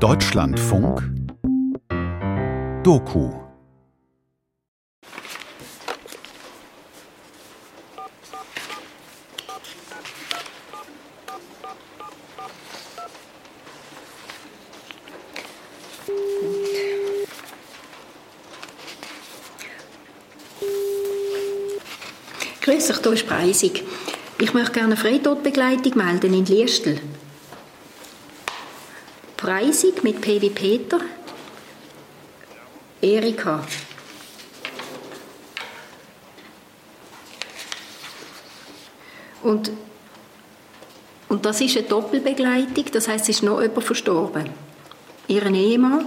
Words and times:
Deutschlandfunk 0.00 1.02
Doku 2.82 3.30
Grüß 22.60 22.90
euch, 22.90 22.96
hier 23.02 23.12
ist 23.12 23.26
Preisig. 23.26 23.82
Ich 24.38 24.52
möchte 24.52 24.72
gerne 24.72 24.88
eine 24.88 24.96
Freitodbegleitung 24.96 25.96
melden 25.96 26.34
in 26.34 26.44
Liestel. 26.44 27.00
Preisig 29.46 30.02
mit 30.02 30.20
P 30.20 30.40
Peter. 30.50 30.98
Erika. 33.00 33.64
Und, 39.44 39.70
und 41.28 41.46
das 41.46 41.60
ist 41.60 41.76
eine 41.76 41.86
Doppelbegleitung, 41.86 42.86
das 42.92 43.06
heißt, 43.06 43.28
es 43.28 43.36
ist 43.36 43.44
noch 43.44 43.62
jemand 43.62 43.84
verstorben. 43.84 44.50
Ihren 45.28 45.54
Ehemann. 45.54 46.06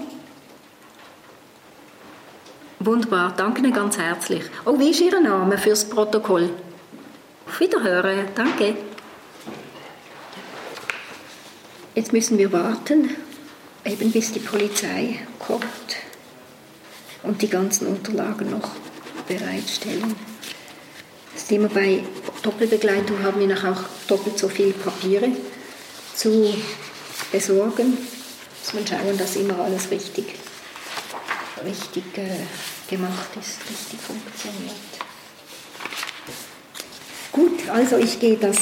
Wunderbar, 2.81 3.33
danke 3.37 3.61
Ihnen 3.61 3.71
ganz 3.71 3.97
herzlich. 3.97 4.43
Oh, 4.65 4.77
wie 4.77 4.89
ist 4.89 4.99
Ihr 4.99 5.17
Name 5.17 5.57
fürs 5.57 5.87
Protokoll? 5.87 6.49
Auf 7.47 7.57
Wiederhören, 7.61 8.27
danke. 8.35 8.75
Jetzt 11.95 12.11
müssen 12.11 12.37
wir 12.37 12.51
warten, 12.51 13.15
eben 13.89 14.11
bis 14.11 14.31
die 14.31 14.39
Polizei 14.39 15.19
kommt 15.39 15.97
und 17.23 17.41
die 17.41 17.49
ganzen 17.49 17.87
Unterlagen 17.87 18.49
noch 18.51 18.71
bereitstellen. 19.27 20.15
Das 21.33 21.49
immer 21.51 21.69
bei 21.69 22.03
Doppelbegleitung 22.43 23.23
haben 23.23 23.39
wir 23.39 23.47
noch 23.47 23.63
auch 23.63 23.83
doppelt 24.07 24.37
so 24.37 24.47
viele 24.49 24.71
Papiere 24.71 25.29
zu 26.15 26.53
besorgen. 27.31 27.97
Muss 28.61 28.73
man 28.73 28.87
schauen, 28.87 29.17
dass 29.17 29.35
immer 29.35 29.59
alles 29.59 29.89
richtig, 29.89 30.25
richtig 31.63 32.03
äh, 32.17 32.89
gemacht 32.89 33.29
ist, 33.39 33.59
richtig 33.69 33.99
funktioniert. 33.99 34.75
Gut, 37.31 37.69
also 37.69 37.97
ich 37.97 38.19
gehe 38.19 38.37
das, 38.37 38.57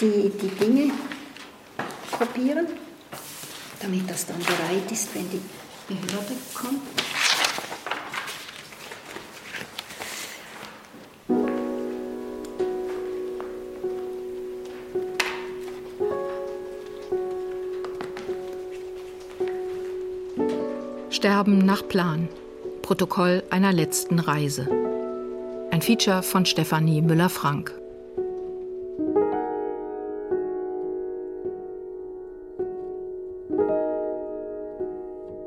die, 0.00 0.30
die 0.30 0.48
Dinge 0.48 0.92
kopieren, 2.10 2.66
damit 3.84 4.08
das 4.08 4.24
dann 4.24 4.38
bereit 4.38 4.90
ist, 4.90 5.14
wenn 5.14 5.28
die 5.30 5.42
Behörde 5.86 6.34
kommt. 6.54 6.80
Sterben 21.10 21.58
nach 21.58 21.86
Plan. 21.86 22.28
Protokoll 22.82 23.42
einer 23.50 23.72
letzten 23.72 24.18
Reise. 24.18 24.68
Ein 25.70 25.82
Feature 25.82 26.22
von 26.22 26.46
Stefanie 26.46 27.02
Müller-Frank. 27.02 27.83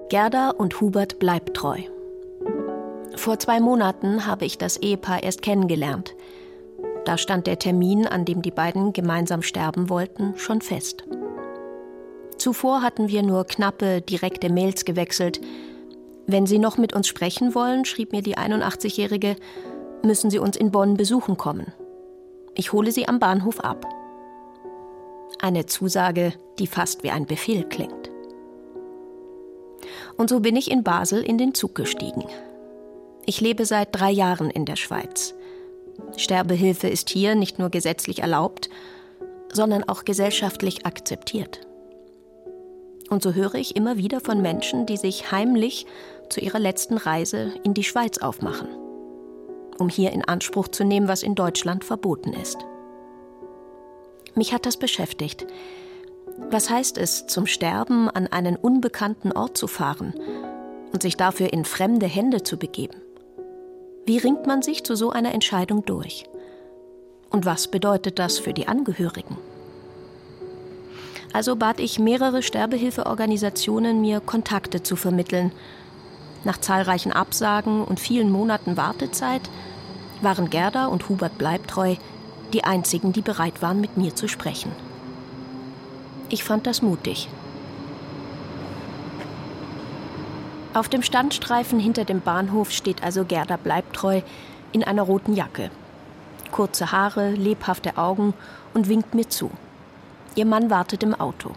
Gerda 0.09 0.52
und 0.52 0.80
Hubert 0.80 1.19
bleibt 1.19 1.58
treu. 1.58 1.80
Vor 3.17 3.39
zwei 3.39 3.59
Monaten 3.59 4.25
habe 4.25 4.45
ich 4.45 4.58
das 4.58 4.77
Ehepaar 4.77 5.22
erst 5.22 5.41
kennengelernt. 5.41 6.16
Da 7.04 7.17
stand 7.17 7.45
der 7.45 7.59
Termin, 7.59 8.08
an 8.08 8.23
dem 8.23 8.42
die 8.42 8.52
beiden 8.52 8.93
gemeinsam 8.93 9.42
sterben 9.42 9.89
wollten, 9.89 10.37
schon 10.37 10.61
fest. 10.61 11.04
Zuvor 12.37 12.83
hatten 12.83 13.09
wir 13.09 13.21
nur 13.21 13.45
knappe, 13.45 14.02
direkte 14.02 14.49
Mails 14.49 14.86
gewechselt. 14.86 15.42
Wenn 16.26 16.45
Sie 16.45 16.60
noch 16.60 16.77
mit 16.77 16.93
uns 16.93 17.08
sprechen 17.08 17.54
wollen, 17.54 17.83
schrieb 17.83 18.14
mir 18.14 18.21
die 18.21 18.37
81-Jährige, 18.37 19.36
müssen 20.04 20.30
Sie 20.30 20.39
uns 20.39 20.55
in 20.55 20.71
Bonn 20.71 20.95
besuchen 20.95 21.36
kommen. 21.36 21.73
Ich 22.55 22.71
hole 22.71 22.93
Sie 22.93 23.10
am 23.10 23.20
Bahnhof 23.20 23.60
ab. 23.60 23.86
Eine 25.42 25.65
Zusage, 25.65 26.33
die 26.60 26.67
fast 26.67 27.04
wie 27.04 27.11
ein 27.11 27.26
Befehl 27.26 27.65
klingt. 27.65 27.96
Und 30.17 30.30
so 30.30 30.39
bin 30.39 30.55
ich 30.55 30.72
in 30.72 30.83
Basel 30.83 31.22
in 31.22 31.38
den 31.38 31.54
Zug 31.54 31.76
gestiegen. 31.76 32.26
Ich 33.26 33.42
lebe 33.42 33.66
seit 33.66 33.89
drei 33.92 34.11
Jahren 34.11 34.50
in 34.50 34.66
der 34.66 34.76
Schweiz. 34.76 35.36
Sterbehilfe 36.16 36.88
ist 36.88 37.10
hier 37.10 37.36
nicht 37.36 37.60
nur 37.60 37.70
gesetzlich 37.70 38.20
erlaubt, 38.20 38.70
sondern 39.52 39.83
auch 39.83 40.05
gesellschaftlich 40.05 40.86
akzeptiert. 40.86 41.61
Und 43.10 43.23
so 43.23 43.33
höre 43.33 43.55
ich 43.55 43.76
immer 43.76 43.98
wieder 43.98 44.20
von 44.20 44.42
Menschen, 44.42 44.86
die 44.86 44.98
sich 44.98 45.32
heimlich 45.32 45.86
zu 46.30 46.42
ihrer 46.42 46.60
letzten 46.60 46.98
Reise 46.98 47.54
in 47.64 47.73
die 47.73 47.84
Schweiz 47.84 48.17
aufmachen, 48.17 48.67
um 49.78 49.89
hier 49.89 50.11
in 50.11 50.26
Anspruch 50.26 50.67
zu 50.67 50.84
nehmen, 50.84 51.08
was 51.08 51.23
in 51.23 51.36
Deutschland 51.36 51.86
verboten 51.86 52.34
ist. 52.34 52.58
Mich 54.36 54.54
hat 54.54 54.66
das 54.66 54.78
beschäftigt. 54.78 55.48
Was 56.37 56.70
heißt 56.70 56.98
es, 56.98 57.27
zum 57.27 57.45
Sterben 57.48 58.09
an 58.09 58.27
einen 58.27 58.55
unbekannten 58.55 59.31
Ort 59.31 59.58
zu 59.58 59.67
fahren 59.67 60.14
und 60.93 61.02
sich 61.02 61.17
dafür 61.17 61.52
in 61.52 61.65
fremde 61.65 62.05
Hände 62.05 62.43
zu 62.43 62.58
begeben? 62.58 63.02
Wie 64.05 64.17
ringt 64.17 64.48
man 64.48 64.61
sich 64.61 64.83
zu 64.83 64.95
so 64.95 65.09
einer 65.09 65.33
Entscheidung 65.33 65.83
durch? 65.86 66.25
Und 67.30 67.45
was 67.45 67.67
bedeutet 67.67 68.20
das 68.20 68.39
für 68.39 68.53
die 68.53 68.67
Angehörigen? 68.67 69.37
Also 71.33 71.55
bat 71.55 71.80
ich 71.80 71.99
mehrere 71.99 72.42
Sterbehilfeorganisationen, 72.42 73.99
mir 73.99 74.21
Kontakte 74.21 74.81
zu 74.81 74.95
vermitteln. 74.95 75.52
Nach 76.45 76.58
zahlreichen 76.58 77.11
Absagen 77.11 77.83
und 77.83 77.99
vielen 77.99 78.31
Monaten 78.31 78.77
Wartezeit 78.77 79.49
waren 80.21 80.49
Gerda 80.49 80.86
und 80.87 81.09
Hubert 81.09 81.37
Bleibtreu 81.37 81.95
die 82.54 82.64
einzigen, 82.64 83.11
die 83.11 83.21
bereit 83.21 83.61
waren, 83.61 83.81
mit 83.81 83.98
mir 83.98 84.15
zu 84.15 84.27
sprechen. 84.27 84.71
Ich 86.30 86.43
fand 86.43 86.67
das 86.67 86.82
mutig. 86.82 87.30
Auf 90.73 90.89
dem 90.89 91.02
Standstreifen 91.02 91.80
hinter 91.80 92.05
dem 92.05 92.21
Bahnhof 92.21 92.71
steht 92.71 93.02
also 93.02 93.23
Gerda 93.23 93.58
Bleibtreu 93.58 94.21
in 94.73 94.83
einer 94.83 95.04
roten 95.04 95.33
Jacke. 95.33 95.71
Kurze 96.52 96.92
Haare, 96.92 97.32
lebhafte 97.32 97.98
Augen 97.98 98.33
und 98.73 98.89
winkt 98.89 99.16
mir 99.16 99.30
zu. 99.30 99.52
Ihr 100.36 100.45
Mann 100.45 100.70
wartet 100.70 101.02
im 101.02 101.16
Auto. 101.16 101.54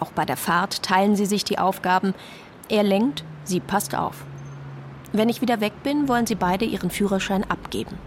Auch 0.00 0.12
bei 0.12 0.24
der 0.24 0.36
Fahrt 0.36 0.82
teilen 0.82 1.16
sie 1.16 1.26
sich 1.26 1.44
die 1.44 1.58
Aufgaben. 1.58 2.14
Er 2.68 2.82
lenkt, 2.82 3.24
sie 3.44 3.60
passt 3.60 3.94
auf. 3.94 4.24
Wenn 5.12 5.28
ich 5.28 5.40
wieder 5.40 5.60
weg 5.60 5.82
bin, 5.82 6.08
wollen 6.08 6.26
sie 6.26 6.34
beide 6.34 6.64
ihren 6.64 6.90
Führerschein 6.90 7.44
abgeben. 7.50 7.98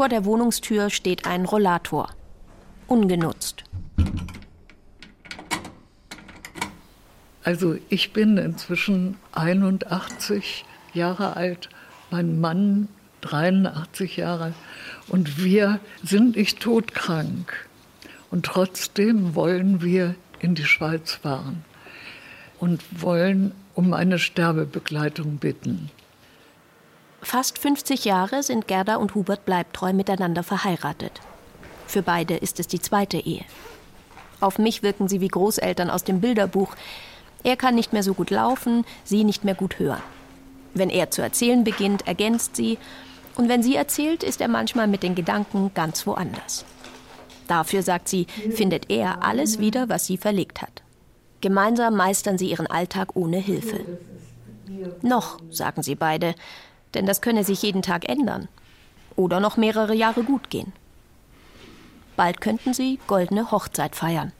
Vor 0.00 0.08
der 0.08 0.24
Wohnungstür 0.24 0.88
steht 0.88 1.26
ein 1.26 1.44
Rollator. 1.44 2.08
Ungenutzt. 2.86 3.64
Also 7.44 7.76
ich 7.90 8.14
bin 8.14 8.38
inzwischen 8.38 9.18
81 9.32 10.64
Jahre 10.94 11.36
alt, 11.36 11.68
mein 12.10 12.40
Mann 12.40 12.88
83 13.20 14.16
Jahre 14.16 14.54
und 15.08 15.44
wir 15.44 15.80
sind 16.02 16.34
nicht 16.34 16.60
todkrank. 16.60 17.68
Und 18.30 18.46
trotzdem 18.46 19.34
wollen 19.34 19.82
wir 19.82 20.14
in 20.38 20.54
die 20.54 20.64
Schweiz 20.64 21.12
fahren 21.12 21.62
und 22.58 23.02
wollen 23.02 23.52
um 23.74 23.92
eine 23.92 24.18
Sterbebegleitung 24.18 25.36
bitten. 25.36 25.90
Fast 27.22 27.58
50 27.58 28.04
Jahre 28.04 28.42
sind 28.42 28.66
Gerda 28.66 28.96
und 28.96 29.14
Hubert 29.14 29.44
Bleibtreu 29.44 29.92
miteinander 29.92 30.42
verheiratet. 30.42 31.12
Für 31.86 32.02
beide 32.02 32.36
ist 32.36 32.58
es 32.60 32.66
die 32.66 32.80
zweite 32.80 33.18
Ehe. 33.18 33.44
Auf 34.40 34.58
mich 34.58 34.82
wirken 34.82 35.06
sie 35.06 35.20
wie 35.20 35.28
Großeltern 35.28 35.90
aus 35.90 36.02
dem 36.02 36.20
Bilderbuch. 36.20 36.74
Er 37.42 37.56
kann 37.56 37.74
nicht 37.74 37.92
mehr 37.92 38.02
so 38.02 38.14
gut 38.14 38.30
laufen, 38.30 38.84
sie 39.04 39.24
nicht 39.24 39.44
mehr 39.44 39.54
gut 39.54 39.78
hören. 39.78 40.02
Wenn 40.72 40.88
er 40.88 41.10
zu 41.10 41.20
erzählen 41.20 41.62
beginnt, 41.64 42.06
ergänzt 42.06 42.56
sie, 42.56 42.78
und 43.36 43.48
wenn 43.48 43.62
sie 43.62 43.76
erzählt, 43.76 44.22
ist 44.22 44.40
er 44.40 44.48
manchmal 44.48 44.88
mit 44.88 45.02
den 45.02 45.14
Gedanken 45.14 45.72
ganz 45.74 46.06
woanders. 46.06 46.64
Dafür, 47.46 47.82
sagt 47.82 48.08
sie, 48.08 48.26
findet 48.54 48.90
er 48.90 49.24
alles 49.24 49.58
wieder, 49.58 49.88
was 49.88 50.06
sie 50.06 50.16
verlegt 50.16 50.62
hat. 50.62 50.82
Gemeinsam 51.40 51.96
meistern 51.96 52.38
sie 52.38 52.50
ihren 52.50 52.66
Alltag 52.66 53.16
ohne 53.16 53.38
Hilfe. 53.38 53.84
Noch, 55.02 55.38
sagen 55.50 55.82
sie 55.82 55.94
beide, 55.94 56.34
denn 56.94 57.06
das 57.06 57.20
könne 57.20 57.44
sich 57.44 57.62
jeden 57.62 57.82
Tag 57.82 58.08
ändern. 58.08 58.48
Oder 59.16 59.40
noch 59.40 59.56
mehrere 59.56 59.94
Jahre 59.94 60.22
gut 60.22 60.50
gehen. 60.50 60.72
Bald 62.16 62.40
könnten 62.40 62.74
sie 62.74 62.98
goldene 63.06 63.50
Hochzeit 63.50 63.96
feiern. 63.96 64.32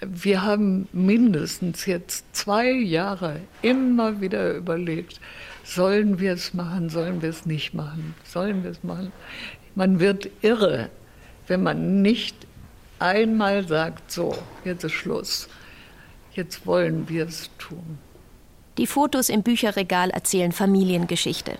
Wir 0.00 0.42
haben 0.42 0.88
mindestens 0.92 1.86
jetzt 1.86 2.24
zwei 2.32 2.70
Jahre 2.70 3.40
immer 3.62 4.20
wieder 4.20 4.54
überlegt, 4.54 5.20
sollen 5.64 6.20
wir 6.20 6.32
es 6.32 6.54
machen, 6.54 6.88
sollen 6.88 7.20
wir 7.20 7.30
es 7.30 7.46
nicht 7.46 7.74
machen, 7.74 8.14
sollen 8.24 8.62
wir 8.62 8.70
es 8.70 8.84
machen. 8.84 9.12
Man 9.74 9.98
wird 9.98 10.30
irre, 10.40 10.88
wenn 11.48 11.62
man 11.62 12.00
nicht 12.00 12.36
einmal 12.98 13.66
sagt, 13.66 14.10
so, 14.10 14.36
jetzt 14.64 14.84
ist 14.84 14.92
Schluss, 14.92 15.48
jetzt 16.32 16.64
wollen 16.66 17.08
wir 17.08 17.26
es 17.26 17.50
tun. 17.58 17.98
Die 18.78 18.86
Fotos 18.86 19.28
im 19.28 19.42
Bücherregal 19.42 20.10
erzählen 20.10 20.52
Familiengeschichte. 20.52 21.58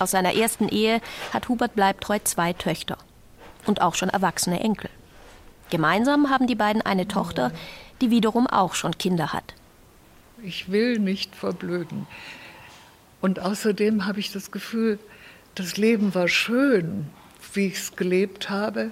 Aus 0.00 0.10
seiner 0.10 0.34
ersten 0.34 0.68
Ehe 0.68 1.00
hat 1.32 1.48
Hubert 1.48 1.76
Bleibtreu 1.76 2.18
zwei 2.24 2.52
Töchter 2.52 2.98
und 3.66 3.80
auch 3.80 3.94
schon 3.94 4.08
erwachsene 4.08 4.58
Enkel. 4.58 4.90
Gemeinsam 5.70 6.28
haben 6.28 6.48
die 6.48 6.56
beiden 6.56 6.82
eine 6.82 7.06
Tochter, 7.06 7.52
die 8.00 8.10
wiederum 8.10 8.48
auch 8.48 8.74
schon 8.74 8.98
Kinder 8.98 9.32
hat. 9.32 9.54
Ich 10.42 10.72
will 10.72 10.98
nicht 10.98 11.36
verblöden. 11.36 12.08
Und 13.20 13.38
außerdem 13.38 14.06
habe 14.06 14.18
ich 14.18 14.32
das 14.32 14.50
Gefühl, 14.50 14.98
das 15.54 15.76
Leben 15.76 16.16
war 16.16 16.26
schön, 16.26 17.10
wie 17.54 17.66
ich 17.66 17.74
es 17.74 17.94
gelebt 17.94 18.50
habe. 18.50 18.90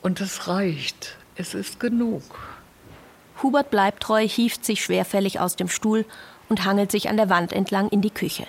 Und 0.00 0.20
es 0.20 0.46
reicht. 0.46 1.16
Es 1.34 1.54
ist 1.54 1.80
genug. 1.80 2.22
Hubert 3.42 3.70
Bleibtreu 3.70 4.28
hieft 4.28 4.64
sich 4.64 4.84
schwerfällig 4.84 5.40
aus 5.40 5.56
dem 5.56 5.68
Stuhl 5.68 6.04
und 6.52 6.66
hangelt 6.66 6.92
sich 6.92 7.08
an 7.08 7.16
der 7.16 7.30
Wand 7.30 7.50
entlang 7.54 7.88
in 7.88 8.02
die 8.02 8.10
Küche. 8.10 8.44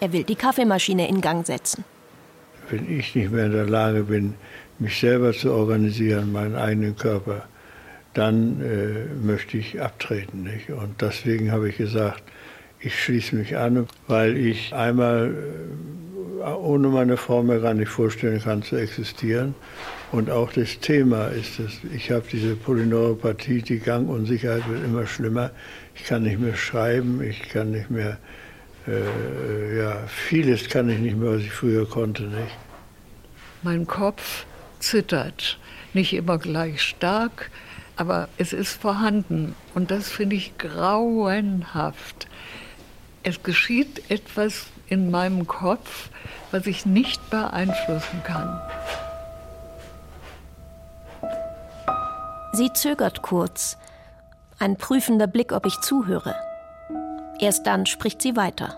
Er 0.00 0.14
will 0.14 0.24
die 0.24 0.34
Kaffeemaschine 0.34 1.06
in 1.08 1.20
Gang 1.20 1.46
setzen. 1.46 1.84
Wenn 2.70 2.90
ich 2.90 3.14
nicht 3.14 3.30
mehr 3.30 3.46
in 3.46 3.52
der 3.52 3.66
Lage 3.66 4.04
bin, 4.04 4.34
mich 4.78 4.98
selber 4.98 5.34
zu 5.34 5.52
organisieren, 5.52 6.32
meinen 6.32 6.56
eigenen 6.56 6.96
Körper, 6.96 7.42
dann 8.14 8.62
äh, 8.62 9.26
möchte 9.26 9.58
ich 9.58 9.78
abtreten. 9.78 10.44
Nicht? 10.44 10.70
Und 10.70 11.02
deswegen 11.02 11.52
habe 11.52 11.68
ich 11.68 11.76
gesagt, 11.76 12.22
ich 12.80 12.98
schließe 12.98 13.36
mich 13.36 13.58
an, 13.58 13.86
weil 14.06 14.34
ich 14.38 14.72
einmal 14.72 15.34
äh, 16.40 16.50
ohne 16.50 16.88
meine 16.88 17.18
Frau 17.18 17.42
mir 17.42 17.60
gar 17.60 17.74
nicht 17.74 17.90
vorstellen 17.90 18.40
kann 18.40 18.62
zu 18.62 18.76
existieren. 18.76 19.54
Und 20.12 20.30
auch 20.30 20.50
das 20.52 20.78
Thema 20.78 21.26
ist 21.26 21.58
es. 21.58 21.72
Ich 21.94 22.10
habe 22.10 22.24
diese 22.32 22.56
Polyneuropathie, 22.56 23.60
die 23.60 23.80
Gangunsicherheit 23.80 24.66
wird 24.66 24.82
immer 24.82 25.06
schlimmer. 25.06 25.50
Ich 25.98 26.04
kann 26.04 26.22
nicht 26.22 26.38
mehr 26.38 26.54
schreiben, 26.54 27.22
ich 27.22 27.42
kann 27.50 27.72
nicht 27.72 27.90
mehr, 27.90 28.16
äh, 28.86 29.78
ja, 29.78 29.96
vieles 30.06 30.68
kann 30.68 30.88
ich 30.88 30.98
nicht 30.98 31.16
mehr, 31.16 31.32
was 31.32 31.42
ich 31.42 31.52
früher 31.52 31.88
konnte. 31.88 32.22
Nicht? 32.22 32.56
Mein 33.62 33.86
Kopf 33.86 34.46
zittert, 34.78 35.58
nicht 35.92 36.12
immer 36.12 36.38
gleich 36.38 36.80
stark, 36.80 37.50
aber 37.96 38.28
es 38.38 38.52
ist 38.52 38.80
vorhanden 38.80 39.54
und 39.74 39.90
das 39.90 40.08
finde 40.08 40.36
ich 40.36 40.56
grauenhaft. 40.56 42.28
Es 43.24 43.42
geschieht 43.42 44.10
etwas 44.10 44.66
in 44.88 45.10
meinem 45.10 45.46
Kopf, 45.46 46.08
was 46.50 46.66
ich 46.66 46.86
nicht 46.86 47.28
beeinflussen 47.30 48.22
kann. 48.24 48.60
Sie 52.52 52.72
zögert 52.72 53.22
kurz. 53.22 53.76
Ein 54.60 54.76
prüfender 54.76 55.28
Blick, 55.28 55.52
ob 55.52 55.66
ich 55.66 55.78
zuhöre. 55.80 56.34
Erst 57.38 57.64
dann 57.68 57.86
spricht 57.86 58.20
sie 58.20 58.34
weiter. 58.34 58.76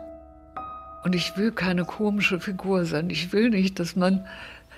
Und 1.04 1.14
ich 1.14 1.38
will 1.38 1.52
keine 1.52 1.86
komische 1.86 2.38
Figur 2.38 2.84
sein. 2.84 3.08
Ich 3.08 3.32
will 3.32 3.48
nicht, 3.48 3.80
dass 3.80 3.96
man 3.96 4.26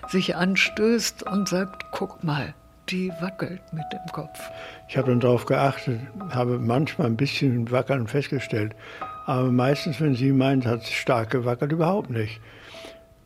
sich 0.08 0.37
anstößt 0.37 1.25
und 1.25 1.49
sagt, 1.49 1.87
guck 1.90 2.22
mal, 2.22 2.54
die 2.88 3.10
wackelt 3.20 3.60
mit 3.72 3.84
dem 3.93 4.12
Kopf. 4.12 4.49
Ich 4.88 4.96
habe 4.96 5.10
dann 5.10 5.19
darauf 5.19 5.44
geachtet, 5.46 5.99
habe 6.31 6.60
manchmal 6.60 7.08
ein 7.08 7.16
bisschen 7.16 7.69
Wackeln 7.72 8.06
festgestellt. 8.06 8.76
Aber 9.26 9.50
meistens, 9.50 10.00
wenn 10.00 10.14
sie 10.14 10.31
meint, 10.31 10.66
hat 10.66 10.82
es 10.82 10.93
stark 10.93 11.31
gewackelt, 11.31 11.72
überhaupt 11.72 12.10
nicht. 12.10 12.40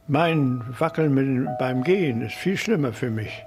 Mein 0.08 0.64
Wackeln 0.78 1.12
mit, 1.12 1.46
beim 1.58 1.84
Gehen 1.84 2.22
ist 2.22 2.36
viel 2.36 2.56
schlimmer 2.56 2.94
für 2.94 3.10
mich. 3.10 3.44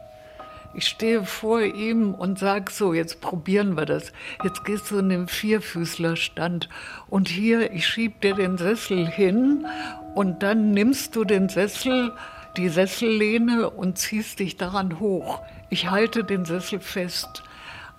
Ich 0.73 0.87
stehe 0.87 1.23
vor 1.23 1.61
ihm 1.61 2.13
und 2.13 2.37
sage 2.37 2.71
so, 2.71 2.93
jetzt 2.93 3.21
probieren 3.21 3.75
wir 3.75 3.85
das. 3.85 4.13
Jetzt 4.43 4.65
gehst 4.65 4.91
du 4.91 4.99
in 4.99 5.09
den 5.09 5.27
Vierfüßlerstand 5.27 6.69
und 7.09 7.27
hier, 7.27 7.71
ich 7.73 7.87
schieb 7.87 8.21
dir 8.21 8.35
den 8.35 8.57
Sessel 8.57 9.07
hin 9.07 9.65
und 10.13 10.43
dann 10.43 10.71
nimmst 10.71 11.15
du 11.15 11.23
den 11.23 11.49
Sessel, 11.49 12.13
die 12.55 12.69
Sessellehne 12.69 13.69
und 13.69 13.97
ziehst 13.97 14.39
dich 14.39 14.57
daran 14.57 14.99
hoch. 14.99 15.41
Ich 15.69 15.89
halte 15.89 16.23
den 16.23 16.45
Sessel 16.45 16.79
fest. 16.79 17.43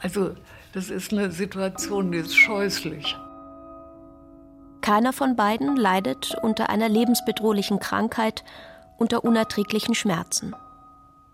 Also 0.01 0.35
das 0.73 0.91
ist 0.91 1.13
eine 1.13 1.33
Situation, 1.33 2.13
die 2.13 2.19
ist 2.19 2.37
scheußlich. 2.37 3.17
Keiner 4.81 5.13
von 5.13 5.35
beiden 5.35 5.77
leidet 5.77 6.37
unter 6.41 6.71
einer 6.71 6.89
lebensbedrohlichen 6.89 7.81
Krankheit, 7.81 8.45
unter 8.97 9.25
unerträglichen 9.25 9.95
Schmerzen. 9.95 10.55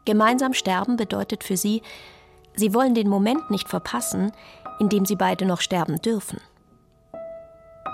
Gemeinsam 0.07 0.55
sterben 0.55 0.97
bedeutet 0.97 1.45
für 1.45 1.57
sie, 1.57 1.83
sie 2.55 2.73
wollen 2.73 2.95
den 2.95 3.09
Moment 3.09 3.51
nicht 3.51 3.69
verpassen, 3.69 4.33
in 4.79 4.89
dem 4.89 5.05
sie 5.05 5.17
beide 5.17 5.45
noch 5.45 5.61
sterben 5.61 6.01
dürfen. 6.01 6.41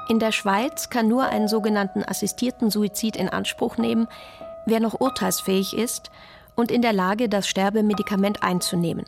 In 0.08 0.18
der 0.18 0.30
Schweiz 0.30 0.90
kann 0.90 1.08
nur 1.08 1.24
einen 1.24 1.48
sogenannten 1.48 2.04
assistierten 2.04 2.70
Suizid 2.70 3.16
in 3.16 3.30
Anspruch 3.30 3.78
nehmen, 3.78 4.08
wer 4.66 4.78
noch 4.78 5.00
urteilsfähig 5.00 5.74
ist 5.76 6.10
und 6.54 6.70
in 6.70 6.82
der 6.82 6.92
Lage, 6.92 7.30
das 7.30 7.48
Sterbemedikament 7.48 8.42
einzunehmen, 8.42 9.06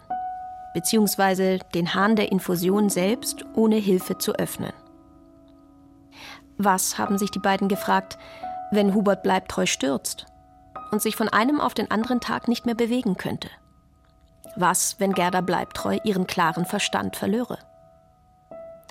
beziehungsweise 0.72 1.58
den 1.74 1.94
Hahn 1.94 2.16
der 2.16 2.32
Infusion 2.32 2.88
selbst 2.88 3.44
ohne 3.54 3.76
Hilfe 3.76 4.16
zu 4.16 4.32
öffnen. 4.32 4.72
Was, 6.56 6.96
haben 6.96 7.18
sich 7.18 7.30
die 7.30 7.38
beiden 7.38 7.68
gefragt, 7.68 8.16
wenn 8.70 8.94
Hubert 8.94 9.22
Bleibtreu 9.22 9.66
stürzt 9.66 10.26
und 10.90 11.02
sich 11.02 11.16
von 11.16 11.28
einem 11.28 11.60
auf 11.60 11.74
den 11.74 11.90
anderen 11.90 12.20
Tag 12.20 12.48
nicht 12.48 12.66
mehr 12.66 12.74
bewegen 12.74 13.16
könnte? 13.16 13.48
Was, 14.56 15.00
wenn 15.00 15.12
Gerda 15.12 15.40
Bleibtreu 15.40 15.98
ihren 16.04 16.26
klaren 16.26 16.64
Verstand 16.64 17.16
verlöre? 17.16 17.58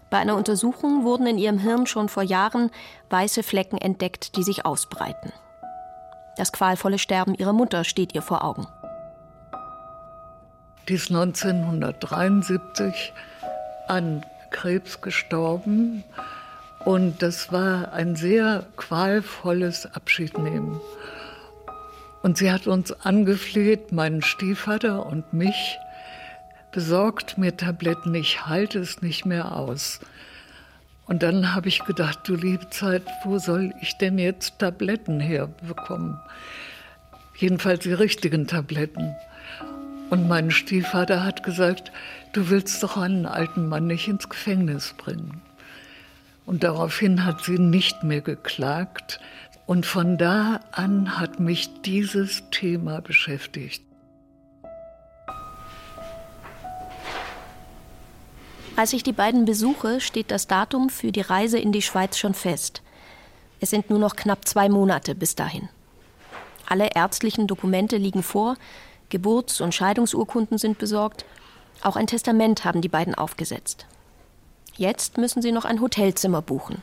Bei 0.09 0.19
einer 0.19 0.35
Untersuchung 0.35 1.03
wurden 1.03 1.25
in 1.25 1.37
ihrem 1.37 1.57
Hirn 1.57 1.87
schon 1.87 2.09
vor 2.09 2.23
Jahren 2.23 2.69
weiße 3.09 3.41
Flecken 3.41 3.77
entdeckt, 3.77 4.35
die 4.35 4.43
sich 4.43 4.65
ausbreiten. 4.65 5.31
Das 6.37 6.51
qualvolle 6.51 6.99
Sterben 6.99 7.35
ihrer 7.35 7.53
Mutter 7.53 7.83
steht 7.83 8.13
ihr 8.13 8.21
vor 8.21 8.43
Augen. 8.43 8.67
Die 10.87 10.95
ist 10.95 11.09
1973 11.09 13.13
an 13.87 14.25
Krebs 14.51 15.01
gestorben 15.01 16.03
und 16.85 17.21
das 17.21 17.51
war 17.51 17.93
ein 17.93 18.15
sehr 18.15 18.65
qualvolles 18.75 19.95
Abschiednehmen. 19.95 20.81
Und 22.23 22.37
sie 22.37 22.51
hat 22.51 22.67
uns 22.67 22.93
angefleht, 23.05 23.91
meinen 23.91 24.21
Stiefvater 24.21 25.05
und 25.05 25.33
mich, 25.33 25.77
besorgt 26.71 27.37
mir 27.37 27.55
Tabletten, 27.55 28.15
ich 28.15 28.47
halte 28.47 28.79
es 28.79 29.01
nicht 29.01 29.25
mehr 29.25 29.55
aus. 29.55 29.99
Und 31.05 31.21
dann 31.21 31.53
habe 31.53 31.67
ich 31.67 31.83
gedacht, 31.83 32.19
du 32.23 32.35
liebe 32.35 32.69
Zeit, 32.69 33.03
wo 33.25 33.37
soll 33.39 33.73
ich 33.81 33.97
denn 33.97 34.17
jetzt 34.17 34.57
Tabletten 34.59 35.19
herbekommen? 35.19 36.17
Jedenfalls 37.35 37.83
die 37.83 37.93
richtigen 37.93 38.47
Tabletten. 38.47 39.13
Und 40.09 40.29
mein 40.29 40.49
Stiefvater 40.49 41.25
hat 41.25 41.43
gesagt, 41.43 41.91
du 42.31 42.49
willst 42.49 42.81
doch 42.83 42.95
einen 42.95 43.25
alten 43.25 43.67
Mann 43.67 43.87
nicht 43.87 44.07
ins 44.07 44.29
Gefängnis 44.29 44.93
bringen. 44.97 45.41
Und 46.45 46.63
daraufhin 46.63 47.25
hat 47.25 47.43
sie 47.43 47.59
nicht 47.59 48.03
mehr 48.03 48.21
geklagt. 48.21 49.19
Und 49.65 49.85
von 49.85 50.17
da 50.17 50.59
an 50.71 51.19
hat 51.19 51.39
mich 51.39 51.81
dieses 51.83 52.43
Thema 52.51 53.01
beschäftigt. 53.01 53.83
Als 58.75 58.91
ich 58.91 59.03
die 59.03 59.13
beiden 59.13 59.45
besuche, 59.45 60.01
steht 60.01 60.31
das 60.31 60.47
Datum 60.47 60.89
für 60.89 61.11
die 61.11 61.21
Reise 61.21 61.59
in 61.59 61.71
die 61.71 61.83
Schweiz 61.83 62.17
schon 62.17 62.33
fest. 62.33 62.81
Es 63.59 63.69
sind 63.69 63.89
nur 63.89 63.99
noch 63.99 64.15
knapp 64.15 64.45
zwei 64.45 64.67
Monate 64.67 65.15
bis 65.15 65.35
dahin. 65.35 65.69
Alle 66.67 66.89
ärztlichen 66.95 67.47
Dokumente 67.47 67.97
liegen 67.97 68.23
vor, 68.23 68.57
Geburts- 69.09 69.61
und 69.61 69.75
Scheidungsurkunden 69.75 70.57
sind 70.57 70.79
besorgt, 70.79 71.23
auch 71.83 71.95
ein 71.95 72.07
Testament 72.07 72.65
haben 72.65 72.81
die 72.81 72.89
beiden 72.89 73.13
aufgesetzt. 73.13 73.85
Jetzt 74.75 75.17
müssen 75.17 75.41
sie 75.41 75.51
noch 75.51 75.65
ein 75.65 75.81
Hotelzimmer 75.81 76.41
buchen. 76.41 76.81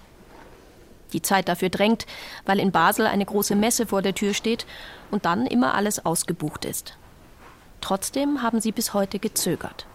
Die 1.13 1.23
Zeit 1.23 1.49
dafür 1.49 1.69
drängt, 1.69 2.07
weil 2.47 2.59
in 2.59 2.73
Basel 2.73 3.07
eine 3.07 3.25
große 3.25 3.57
Messe 3.57 3.87
vor 3.87 4.03
der 4.03 4.15
Tür 4.15 4.35
steht 4.35 4.67
und 5.11 5.25
dann 5.25 5.47
immer 5.47 5.75
alles 5.75 6.05
ausgebucht 6.05 6.65
ist. 6.65 6.97
Trotzdem 7.81 8.43
haben 8.43 8.61
sie 8.61 8.73
bis 8.73 8.95
heute 8.95 9.19
gezögert. 9.19 9.87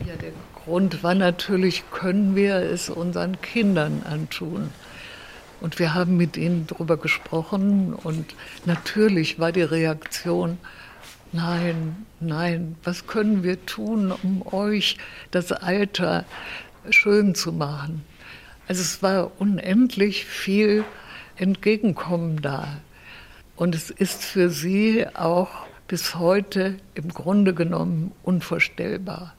Ja, 0.00 0.14
der 0.16 0.32
Grund 0.64 1.02
war 1.02 1.14
natürlich, 1.14 1.84
können 1.90 2.34
wir 2.34 2.56
es 2.56 2.90
unseren 2.90 3.40
Kindern 3.40 4.02
antun. 4.08 4.70
Und 5.60 5.78
wir 5.78 5.94
haben 5.94 6.16
mit 6.16 6.36
ihnen 6.36 6.66
darüber 6.66 6.96
gesprochen 6.96 7.94
und 7.94 8.34
natürlich 8.64 9.38
war 9.38 9.52
die 9.52 9.62
Reaktion, 9.62 10.58
Nein, 11.34 12.04
nein, 12.20 12.76
was 12.84 13.06
können 13.06 13.42
wir 13.42 13.64
tun, 13.64 14.12
um 14.12 14.46
euch 14.52 14.98
das 15.30 15.50
Alter 15.50 16.26
schön 16.90 17.34
zu 17.34 17.52
machen? 17.52 18.04
Also 18.68 18.80
es 18.80 19.02
war 19.02 19.30
unendlich 19.38 20.24
viel 20.24 20.84
Entgegenkommen 21.36 22.40
da. 22.42 22.78
Und 23.56 23.74
es 23.74 23.90
ist 23.90 24.24
für 24.24 24.50
sie 24.50 25.06
auch 25.14 25.50
bis 25.88 26.14
heute 26.14 26.78
im 26.94 27.08
Grunde 27.08 27.54
genommen 27.54 28.12
unvorstellbar. 28.22 29.34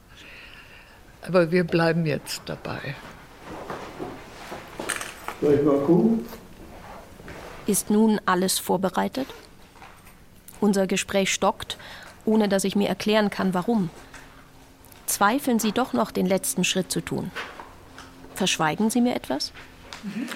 Aber 1.25 1.51
wir 1.51 1.63
bleiben 1.63 2.05
jetzt 2.05 2.41
dabei. 2.45 2.95
Soll 5.41 5.55
ich 5.55 5.63
mal 5.63 5.79
gucken? 5.79 6.25
Ist 7.65 7.89
nun 7.89 8.19
alles 8.25 8.59
vorbereitet? 8.59 9.27
Unser 10.59 10.85
Gespräch 10.85 11.33
stockt, 11.33 11.77
ohne 12.25 12.49
dass 12.49 12.65
ich 12.65 12.75
mir 12.75 12.87
erklären 12.87 13.29
kann, 13.29 13.53
warum. 13.53 13.89
Zweifeln 15.05 15.59
Sie 15.59 15.71
doch 15.71 15.93
noch, 15.93 16.11
den 16.11 16.25
letzten 16.25 16.63
Schritt 16.63 16.91
zu 16.91 17.01
tun? 17.01 17.31
Verschweigen 18.35 18.89
Sie 18.89 19.01
mir 19.01 19.15
etwas? 19.15 19.51
Mhm. 20.03 20.27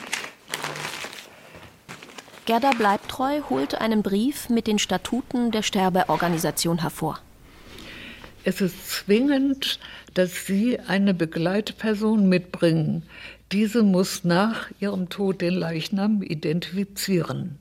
Gerda 2.46 2.72
Bleibtreu 2.72 3.42
holt 3.50 3.76
einen 3.76 4.04
Brief 4.04 4.50
mit 4.50 4.68
den 4.68 4.80
Statuten 4.80 5.52
der 5.52 5.64
Sterbeorganisation 5.64 6.80
hervor. 6.80 7.20
Es 8.46 8.62
ist 8.62 8.90
zwingend, 8.90 9.80
dass 10.14 10.46
Sie 10.46 10.80
eine 10.80 11.14
Begleitperson 11.14 12.30
mitbringen. 12.30 13.04
Diese 13.52 13.84
muss 13.84 14.24
nach 14.24 14.70
ihrem 14.80 15.10
Tod 15.10 15.42
den 15.42 15.56
Leichnam 15.56 16.22
identifizieren. 16.22 17.60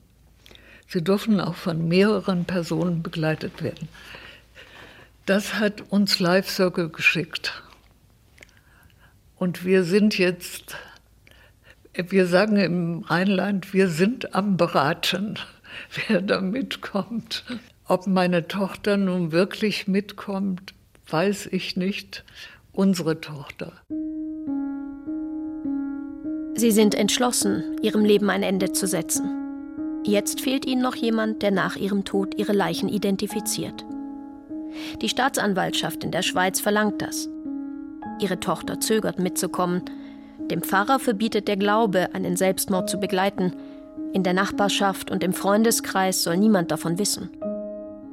Sie 0.87 1.03
dürfen 1.03 1.41
auch 1.41 1.55
von 1.55 1.89
mehreren 1.89 2.45
Personen 2.45 3.03
begleitet 3.03 3.61
werden. 3.61 3.89
Das 5.25 5.55
hat 5.55 5.83
uns 5.89 6.19
Life 6.19 6.49
Circle 6.49 6.87
geschickt. 6.87 7.61
Und 9.39 9.65
wir 9.65 9.83
sind 9.83 10.17
jetzt, 10.17 10.75
wir 11.93 12.25
sagen 12.25 12.57
im 12.57 12.99
Rheinland, 13.01 13.73
wir 13.73 13.87
sind 13.87 14.33
am 14.33 14.57
Beraten, 14.57 15.35
wer 16.07 16.21
da 16.21 16.41
mitkommt. 16.41 17.43
Ob 17.85 18.07
meine 18.07 18.47
Tochter 18.47 18.97
nun 18.97 19.31
wirklich 19.31 19.87
mitkommt, 19.87 20.73
weiß 21.07 21.47
ich 21.47 21.77
nicht. 21.77 22.23
Unsere 22.73 23.21
Tochter. 23.21 23.73
Sie 26.55 26.71
sind 26.71 26.95
entschlossen, 26.95 27.63
ihrem 27.81 28.03
Leben 28.03 28.29
ein 28.29 28.43
Ende 28.43 28.71
zu 28.71 28.87
setzen. 28.87 29.29
Jetzt 30.03 30.41
fehlt 30.41 30.65
ihnen 30.65 30.81
noch 30.81 30.95
jemand, 30.95 31.41
der 31.43 31.51
nach 31.51 31.75
ihrem 31.75 32.05
Tod 32.05 32.37
ihre 32.37 32.53
Leichen 32.53 32.89
identifiziert. 32.89 33.85
Die 35.01 35.09
Staatsanwaltschaft 35.09 36.03
in 36.03 36.11
der 36.11 36.21
Schweiz 36.23 36.59
verlangt 36.59 37.01
das. 37.01 37.29
Ihre 38.19 38.39
Tochter 38.39 38.79
zögert 38.79 39.19
mitzukommen. 39.19 39.83
Dem 40.49 40.61
Pfarrer 40.61 40.99
verbietet 40.99 41.47
der 41.47 41.57
Glaube, 41.57 42.13
einen 42.13 42.35
Selbstmord 42.35 42.89
zu 42.89 42.99
begleiten. 42.99 43.53
In 44.13 44.23
der 44.23 44.33
Nachbarschaft 44.33 45.11
und 45.11 45.23
im 45.23 45.33
Freundeskreis 45.33 46.23
soll 46.23 46.37
niemand 46.37 46.71
davon 46.71 46.97
wissen. 46.97 47.29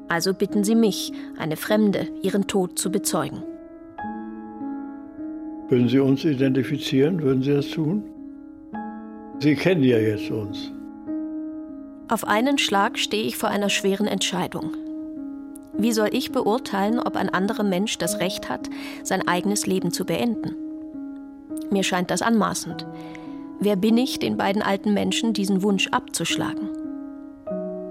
Also 0.08 0.34
bitten 0.34 0.64
sie 0.64 0.74
mich, 0.74 1.12
eine 1.38 1.56
Fremde, 1.56 2.08
ihren 2.22 2.46
Tod 2.46 2.78
zu 2.78 2.90
bezeugen. 2.90 3.42
Würden 5.68 5.88
Sie 5.88 5.98
uns 5.98 6.24
identifizieren? 6.24 7.22
Würden 7.22 7.42
Sie 7.42 7.54
das 7.54 7.68
tun? 7.70 8.04
Sie 9.40 9.54
kennen 9.54 9.82
ja 9.82 9.98
jetzt 9.98 10.30
uns. 10.30 10.70
Auf 12.08 12.26
einen 12.26 12.58
Schlag 12.58 12.98
stehe 12.98 13.24
ich 13.24 13.36
vor 13.36 13.48
einer 13.48 13.70
schweren 13.70 14.06
Entscheidung. 14.06 14.72
Wie 15.76 15.92
soll 15.92 16.08
ich 16.12 16.32
beurteilen, 16.32 17.00
ob 17.00 17.16
ein 17.16 17.28
anderer 17.28 17.64
Mensch 17.64 17.98
das 17.98 18.20
Recht 18.20 18.48
hat, 18.48 18.70
sein 19.02 19.26
eigenes 19.26 19.66
Leben 19.66 19.92
zu 19.92 20.04
beenden? 20.04 20.54
Mir 21.70 21.82
scheint 21.82 22.10
das 22.10 22.22
anmaßend. 22.22 22.86
Wer 23.60 23.76
bin 23.76 23.98
ich, 23.98 24.18
den 24.18 24.36
beiden 24.36 24.62
alten 24.62 24.94
Menschen 24.94 25.32
diesen 25.32 25.62
Wunsch 25.62 25.88
abzuschlagen? 25.88 26.68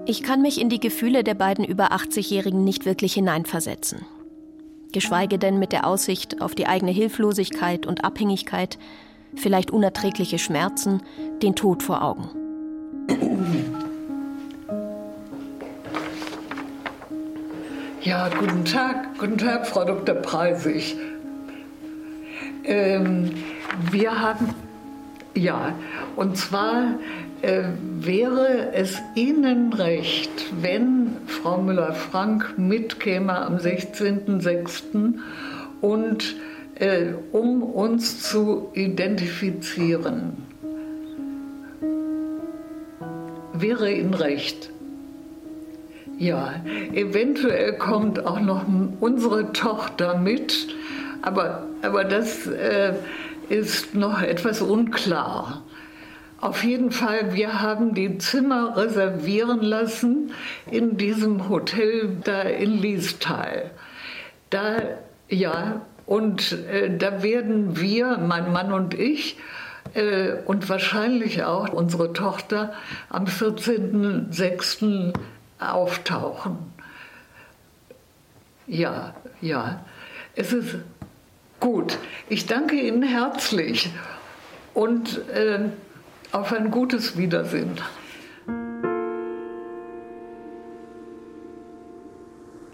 Ich 0.06 0.22
kann 0.22 0.42
mich 0.42 0.60
in 0.60 0.68
die 0.68 0.80
Gefühle 0.80 1.24
der 1.24 1.34
beiden 1.34 1.64
über 1.64 1.92
80-Jährigen 1.92 2.64
nicht 2.64 2.84
wirklich 2.84 3.14
hineinversetzen. 3.14 4.00
Geschweige 4.92 5.38
denn 5.38 5.58
mit 5.58 5.72
der 5.72 5.86
Aussicht 5.86 6.40
auf 6.40 6.54
die 6.54 6.66
eigene 6.66 6.92
Hilflosigkeit 6.92 7.86
und 7.86 8.04
Abhängigkeit, 8.04 8.78
vielleicht 9.34 9.70
unerträgliche 9.70 10.38
Schmerzen, 10.38 11.02
den 11.42 11.54
Tod 11.54 11.82
vor 11.82 12.02
Augen. 12.02 12.43
Ja, 18.04 18.28
guten 18.28 18.66
Tag, 18.66 19.18
guten 19.18 19.38
Tag, 19.38 19.66
Frau 19.66 19.82
Dr. 19.82 20.16
Preisig. 20.16 20.94
Ähm, 22.62 23.30
wir 23.90 24.20
haben, 24.20 24.54
ja, 25.34 25.74
und 26.14 26.36
zwar 26.36 26.98
äh, 27.40 27.62
wäre 28.00 28.74
es 28.74 29.00
Ihnen 29.14 29.72
recht, 29.72 30.52
wenn 30.60 31.16
Frau 31.26 31.62
Müller-Frank 31.62 32.58
mitkäme 32.58 33.38
am 33.38 33.56
16.06. 33.56 35.14
und 35.80 36.36
äh, 36.74 37.14
um 37.32 37.62
uns 37.62 38.20
zu 38.20 38.68
identifizieren. 38.74 40.36
Wäre 43.54 43.90
Ihnen 43.90 44.12
recht? 44.12 44.73
Ja, 46.18 46.54
eventuell 46.92 47.76
kommt 47.76 48.24
auch 48.24 48.40
noch 48.40 48.64
unsere 49.00 49.52
Tochter 49.52 50.16
mit, 50.18 50.68
aber, 51.22 51.66
aber 51.82 52.04
das 52.04 52.46
äh, 52.46 52.94
ist 53.48 53.94
noch 53.94 54.22
etwas 54.22 54.62
unklar. 54.62 55.62
Auf 56.40 56.62
jeden 56.62 56.90
Fall, 56.90 57.34
wir 57.34 57.62
haben 57.62 57.94
die 57.94 58.18
Zimmer 58.18 58.76
reservieren 58.76 59.62
lassen 59.62 60.32
in 60.70 60.96
diesem 60.98 61.48
Hotel 61.48 62.18
da 62.22 62.42
in 62.42 62.78
Liestal. 62.78 63.70
Da, 64.50 64.76
ja, 65.28 65.80
und 66.06 66.52
äh, 66.70 66.96
da 66.96 67.22
werden 67.22 67.80
wir, 67.80 68.18
mein 68.18 68.52
Mann 68.52 68.72
und 68.72 68.94
ich, 68.94 69.38
äh, 69.94 70.34
und 70.44 70.68
wahrscheinlich 70.68 71.44
auch 71.44 71.70
unsere 71.70 72.12
Tochter 72.12 72.74
am 73.08 73.24
14.06 73.24 75.14
auftauchen. 75.72 76.58
Ja, 78.66 79.14
ja, 79.40 79.84
es 80.34 80.52
ist 80.52 80.76
gut. 81.60 81.98
Ich 82.28 82.46
danke 82.46 82.76
Ihnen 82.76 83.02
herzlich 83.02 83.90
und 84.72 85.28
äh, 85.28 85.60
auf 86.32 86.52
ein 86.52 86.70
gutes 86.70 87.16
Wiedersehen. 87.16 87.78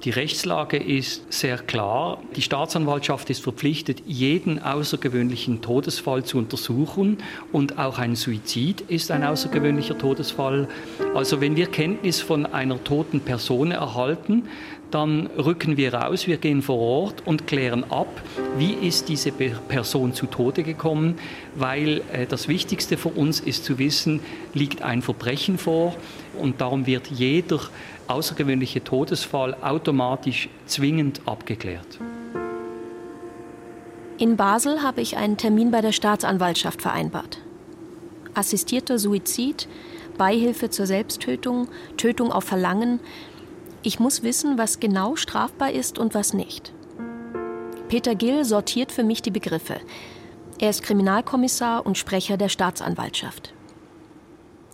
Die 0.04 0.10
Rechtslage 0.10 0.78
ist 0.78 1.30
sehr 1.30 1.58
klar. 1.58 2.22
Die 2.34 2.40
Staatsanwaltschaft 2.40 3.28
ist 3.28 3.42
verpflichtet, 3.42 4.02
jeden 4.06 4.58
außergewöhnlichen 4.58 5.60
Todesfall 5.60 6.24
zu 6.24 6.38
untersuchen 6.38 7.18
und 7.52 7.78
auch 7.78 7.98
ein 7.98 8.16
Suizid 8.16 8.80
ist 8.80 9.10
ein 9.10 9.22
außergewöhnlicher 9.22 9.98
Todesfall. 9.98 10.68
Also 11.14 11.42
wenn 11.42 11.54
wir 11.54 11.66
Kenntnis 11.66 12.22
von 12.22 12.46
einer 12.46 12.82
toten 12.82 13.20
Person 13.20 13.72
erhalten, 13.72 14.44
dann 14.90 15.26
rücken 15.38 15.76
wir 15.76 15.94
raus, 15.94 16.26
wir 16.26 16.38
gehen 16.38 16.62
vor 16.62 16.78
Ort 16.78 17.22
und 17.26 17.46
klären 17.46 17.84
ab, 17.90 18.08
wie 18.56 18.72
ist 18.72 19.08
diese 19.08 19.32
Person 19.32 20.14
zu 20.14 20.26
Tode 20.26 20.62
gekommen, 20.62 21.18
weil 21.54 22.02
äh, 22.12 22.26
das 22.26 22.48
Wichtigste 22.48 22.96
für 22.96 23.10
uns 23.10 23.38
ist 23.38 23.64
zu 23.64 23.78
wissen, 23.78 24.20
liegt 24.54 24.82
ein 24.82 25.02
Verbrechen 25.02 25.58
vor 25.58 25.94
und 26.40 26.60
darum 26.60 26.86
wird 26.86 27.08
jeder 27.08 27.60
außergewöhnliche 28.10 28.84
Todesfall 28.84 29.54
automatisch 29.62 30.48
zwingend 30.66 31.22
abgeklärt. 31.26 31.98
In 34.18 34.36
Basel 34.36 34.82
habe 34.82 35.00
ich 35.00 35.16
einen 35.16 35.38
Termin 35.38 35.70
bei 35.70 35.80
der 35.80 35.92
Staatsanwaltschaft 35.92 36.82
vereinbart. 36.82 37.38
Assistierter 38.34 38.98
Suizid, 38.98 39.66
Beihilfe 40.18 40.68
zur 40.68 40.86
Selbsttötung, 40.86 41.68
Tötung 41.96 42.30
auf 42.30 42.44
Verlangen. 42.44 43.00
Ich 43.82 43.98
muss 43.98 44.22
wissen, 44.22 44.58
was 44.58 44.78
genau 44.78 45.16
strafbar 45.16 45.70
ist 45.70 45.98
und 45.98 46.14
was 46.14 46.34
nicht. 46.34 46.74
Peter 47.88 48.14
Gill 48.14 48.44
sortiert 48.44 48.92
für 48.92 49.02
mich 49.02 49.22
die 49.22 49.30
Begriffe. 49.30 49.76
Er 50.58 50.68
ist 50.68 50.82
Kriminalkommissar 50.82 51.86
und 51.86 51.96
Sprecher 51.96 52.36
der 52.36 52.50
Staatsanwaltschaft. 52.50 53.54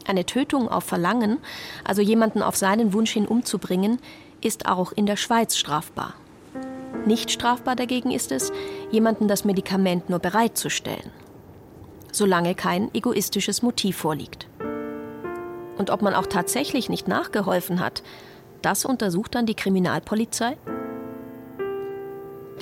Eine 0.07 0.25
Tötung 0.25 0.69
auf 0.69 0.85
Verlangen, 0.85 1.39
also 1.85 2.03
jemanden 2.03 2.43
auf 2.43 2.57
seinen 2.57 2.93
Wunsch 2.93 3.13
hin 3.13 3.27
umzubringen, 3.27 3.99
ist 4.41 4.67
auch 4.67 4.93
in 4.93 5.07
der 5.07 5.17
Schweiz 5.17 5.57
strafbar. 5.57 6.15
Nicht 7.05 7.31
strafbar 7.31 7.77
dagegen 7.77 8.11
ist 8.11 8.33
es, 8.33 8.53
jemanden 8.91 9.29
das 9.29 9.45
Medikament 9.45 10.09
nur 10.09 10.19
bereitzustellen, 10.19 11.11
solange 12.13 12.55
kein 12.55 12.93
egoistisches 12.95 13.63
Motiv 13.63 13.97
vorliegt. 13.97 14.47
Und 15.79 15.91
ob 15.91 16.03
man 16.03 16.15
auch 16.15 16.27
tatsächlich 16.27 16.89
nicht 16.89 17.07
nachgeholfen 17.07 17.81
hat, 17.81 18.03
das 18.63 18.85
untersucht 18.85 19.35
dann 19.35 19.47
die 19.47 19.55
Kriminalpolizei? 19.55 20.57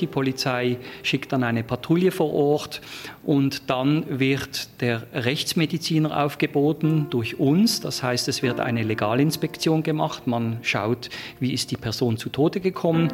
Die 0.00 0.06
Polizei 0.06 0.78
schickt 1.02 1.32
dann 1.32 1.44
eine 1.44 1.62
Patrouille 1.62 2.10
vor 2.10 2.32
Ort 2.32 2.80
und 3.22 3.70
dann 3.70 4.04
wird 4.18 4.80
der 4.80 5.06
Rechtsmediziner 5.12 6.24
aufgeboten 6.24 7.06
durch 7.10 7.38
uns. 7.38 7.80
Das 7.80 8.02
heißt, 8.02 8.28
es 8.28 8.42
wird 8.42 8.60
eine 8.60 8.82
Legalinspektion 8.82 9.82
gemacht. 9.82 10.26
Man 10.26 10.58
schaut, 10.62 11.10
wie 11.40 11.52
ist 11.52 11.70
die 11.70 11.76
Person 11.76 12.16
zu 12.16 12.28
Tode 12.28 12.60
gekommen. 12.60 13.08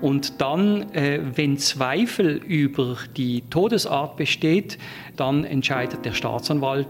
Und 0.00 0.40
dann, 0.40 0.92
äh, 0.92 1.20
wenn 1.34 1.56
Zweifel 1.56 2.36
über 2.36 2.96
die 3.16 3.42
Todesart 3.48 4.16
besteht, 4.16 4.78
dann 5.16 5.44
entscheidet 5.44 6.04
der 6.04 6.12
Staatsanwalt, 6.12 6.88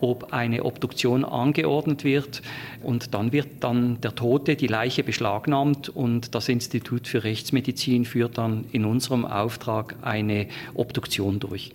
ob 0.00 0.32
eine 0.32 0.64
Obduktion 0.64 1.24
angeordnet 1.24 2.04
wird. 2.04 2.42
Und 2.82 3.14
dann 3.14 3.32
wird 3.32 3.48
dann 3.60 4.00
der 4.00 4.14
Tote, 4.14 4.56
die 4.56 4.66
Leiche 4.66 5.02
beschlagnahmt 5.02 5.90
und 5.90 6.34
das 6.34 6.48
Institut 6.48 7.06
für 7.06 7.24
Rechtsmedizin 7.24 8.04
führt 8.04 8.38
dann 8.38 8.64
in 8.72 8.84
unserem 8.86 9.24
Auftrag 9.24 9.96
eine 10.02 10.48
Obduktion 10.74 11.40
durch. 11.40 11.72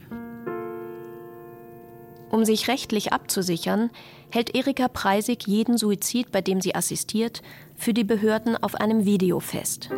Um 2.29 2.45
sich 2.45 2.69
rechtlich 2.69 3.11
abzusichern, 3.11 3.89
hält 4.29 4.55
Erika 4.55 4.87
Preisig 4.87 5.47
jeden 5.47 5.77
Suizid, 5.77 6.31
bei 6.31 6.39
dem 6.41 6.61
sie 6.61 6.73
assistiert, 6.73 7.41
für 7.75 7.93
die 7.93 8.05
Behörden 8.05 8.55
auf 8.55 8.75
einem 8.75 9.05
Video 9.05 9.41
fest. 9.41 9.89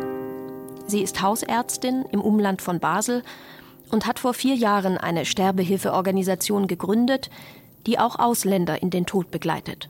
Sie 0.86 1.00
ist 1.00 1.22
Hausärztin 1.22 2.04
im 2.10 2.20
Umland 2.20 2.60
von 2.60 2.80
Basel 2.80 3.22
und 3.90 4.06
hat 4.06 4.18
vor 4.18 4.34
vier 4.34 4.56
Jahren 4.56 4.98
eine 4.98 5.24
Sterbehilfeorganisation 5.24 6.66
gegründet, 6.66 7.30
die 7.86 7.98
auch 7.98 8.18
Ausländer 8.18 8.82
in 8.82 8.90
den 8.90 9.06
Tod 9.06 9.30
begleitet. 9.30 9.88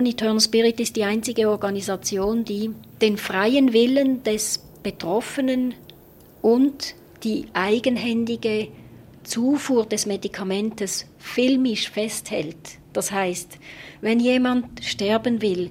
Eternal 0.00 0.40
Spirit 0.40 0.80
ist 0.80 0.96
die 0.96 1.04
einzige 1.04 1.48
Organisation, 1.48 2.44
die 2.44 2.72
den 3.00 3.16
freien 3.16 3.72
Willen 3.72 4.24
des 4.24 4.58
Betroffenen 4.82 5.74
und 6.44 6.94
die 7.22 7.46
eigenhändige 7.54 8.68
Zufuhr 9.22 9.86
des 9.86 10.04
Medikamentes 10.04 11.06
filmisch 11.16 11.90
festhält. 11.90 12.78
Das 12.92 13.10
heißt, 13.10 13.58
wenn 14.02 14.20
jemand 14.20 14.84
sterben 14.84 15.40
will, 15.40 15.70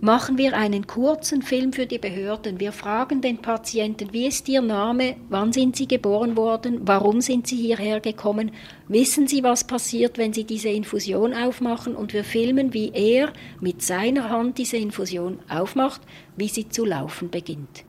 machen 0.00 0.38
wir 0.38 0.56
einen 0.56 0.86
kurzen 0.86 1.42
Film 1.42 1.72
für 1.72 1.86
die 1.86 1.98
Behörden. 1.98 2.60
Wir 2.60 2.70
fragen 2.70 3.20
den 3.20 3.38
Patienten, 3.38 4.12
wie 4.12 4.28
ist 4.28 4.48
Ihr 4.48 4.62
Name, 4.62 5.16
wann 5.28 5.52
sind 5.52 5.74
Sie 5.74 5.88
geboren 5.88 6.36
worden, 6.36 6.82
warum 6.84 7.20
sind 7.20 7.48
Sie 7.48 7.56
hierher 7.56 7.98
gekommen, 7.98 8.52
wissen 8.86 9.26
Sie, 9.26 9.42
was 9.42 9.64
passiert, 9.64 10.18
wenn 10.18 10.32
Sie 10.32 10.44
diese 10.44 10.68
Infusion 10.68 11.34
aufmachen 11.34 11.96
und 11.96 12.12
wir 12.12 12.22
filmen, 12.22 12.72
wie 12.72 12.92
er 12.94 13.32
mit 13.60 13.82
seiner 13.82 14.30
Hand 14.30 14.58
diese 14.58 14.76
Infusion 14.76 15.40
aufmacht, 15.48 16.00
wie 16.36 16.48
sie 16.48 16.68
zu 16.68 16.84
laufen 16.84 17.28
beginnt. 17.28 17.84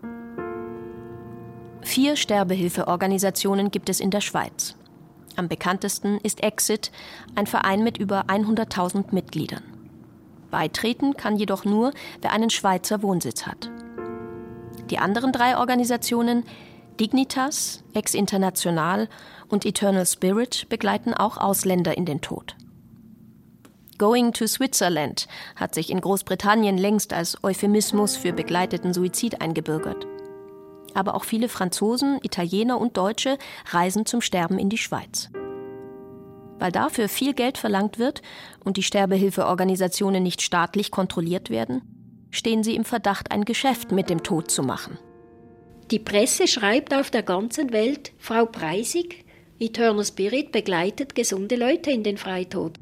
Vier 1.84 2.16
Sterbehilfeorganisationen 2.16 3.70
gibt 3.70 3.90
es 3.90 4.00
in 4.00 4.10
der 4.10 4.22
Schweiz. 4.22 4.76
Am 5.36 5.48
bekanntesten 5.48 6.20
ist 6.20 6.42
Exit, 6.42 6.92
ein 7.36 7.48
Verein 7.48 7.84
mit 7.84 7.98
über 7.98 8.26
100.000 8.28 9.14
Mitgliedern. 9.14 9.64
Beitreten 10.50 11.16
kann 11.18 11.36
jedoch 11.36 11.66
nur, 11.66 11.92
wer 12.22 12.32
einen 12.32 12.50
Schweizer 12.50 13.02
Wohnsitz 13.02 13.46
hat. 13.46 13.72
Die 14.90 15.00
anderen 15.00 15.32
drei 15.32 15.58
Organisationen 15.58 16.44
Dignitas, 17.00 17.84
Ex 17.94 18.14
International 18.14 19.10
und 19.50 19.66
Eternal 19.66 20.06
Spirit 20.06 20.68
begleiten 20.70 21.14
auch 21.14 21.38
Ausländer 21.38 21.98
in 21.98 22.06
den 22.06 22.22
Tod. 22.22 22.56
Going 23.98 24.34
to 24.34 24.46
Switzerland 24.46 25.28
hat 25.56 25.74
sich 25.74 25.90
in 25.90 26.02
Großbritannien 26.02 26.78
längst 26.78 27.14
als 27.14 27.44
Euphemismus 27.44 28.16
für 28.16 28.34
begleiteten 28.34 28.94
Suizid 28.94 29.42
eingebürgert. 29.42 30.06
Aber 30.94 31.16
auch 31.16 31.24
viele 31.24 31.50
Franzosen, 31.50 32.20
Italiener 32.24 32.80
und 32.80 32.98
Deutsche 32.98 33.38
reisen 33.72 34.06
zum 34.06 34.22
Sterben 34.22 34.60
in 34.60 34.70
die 34.70 34.78
Schweiz. 34.78 35.30
Weil 36.60 36.72
dafür 36.72 37.10
viel 37.10 37.34
Geld 37.34 37.58
verlangt 37.58 38.00
wird 38.00 38.22
und 38.64 38.78
die 38.78 38.84
Sterbehilfeorganisationen 38.84 40.24
nicht 40.24 40.42
staatlich 40.42 40.92
kontrolliert 40.92 41.50
werden, 41.50 41.82
stehen 42.32 42.64
sie 42.64 42.76
im 42.76 42.86
Verdacht, 42.86 43.32
ein 43.32 43.46
Geschäft 43.46 43.92
mit 43.92 44.10
dem 44.10 44.24
Tod 44.24 44.50
zu 44.50 44.64
machen. 44.64 44.98
Die 45.92 46.00
Presse 46.00 46.48
schreibt 46.48 46.94
auf 46.94 47.12
der 47.12 47.24
ganzen 47.24 47.74
Welt, 47.74 48.14
Frau 48.18 48.46
Preisig, 48.46 49.26
Eternal 49.60 50.04
Spirit 50.04 50.52
begleitet 50.52 51.16
gesunde 51.16 51.56
Leute 51.56 51.92
in 51.92 52.04
den 52.04 52.18
Freitod. 52.18 52.80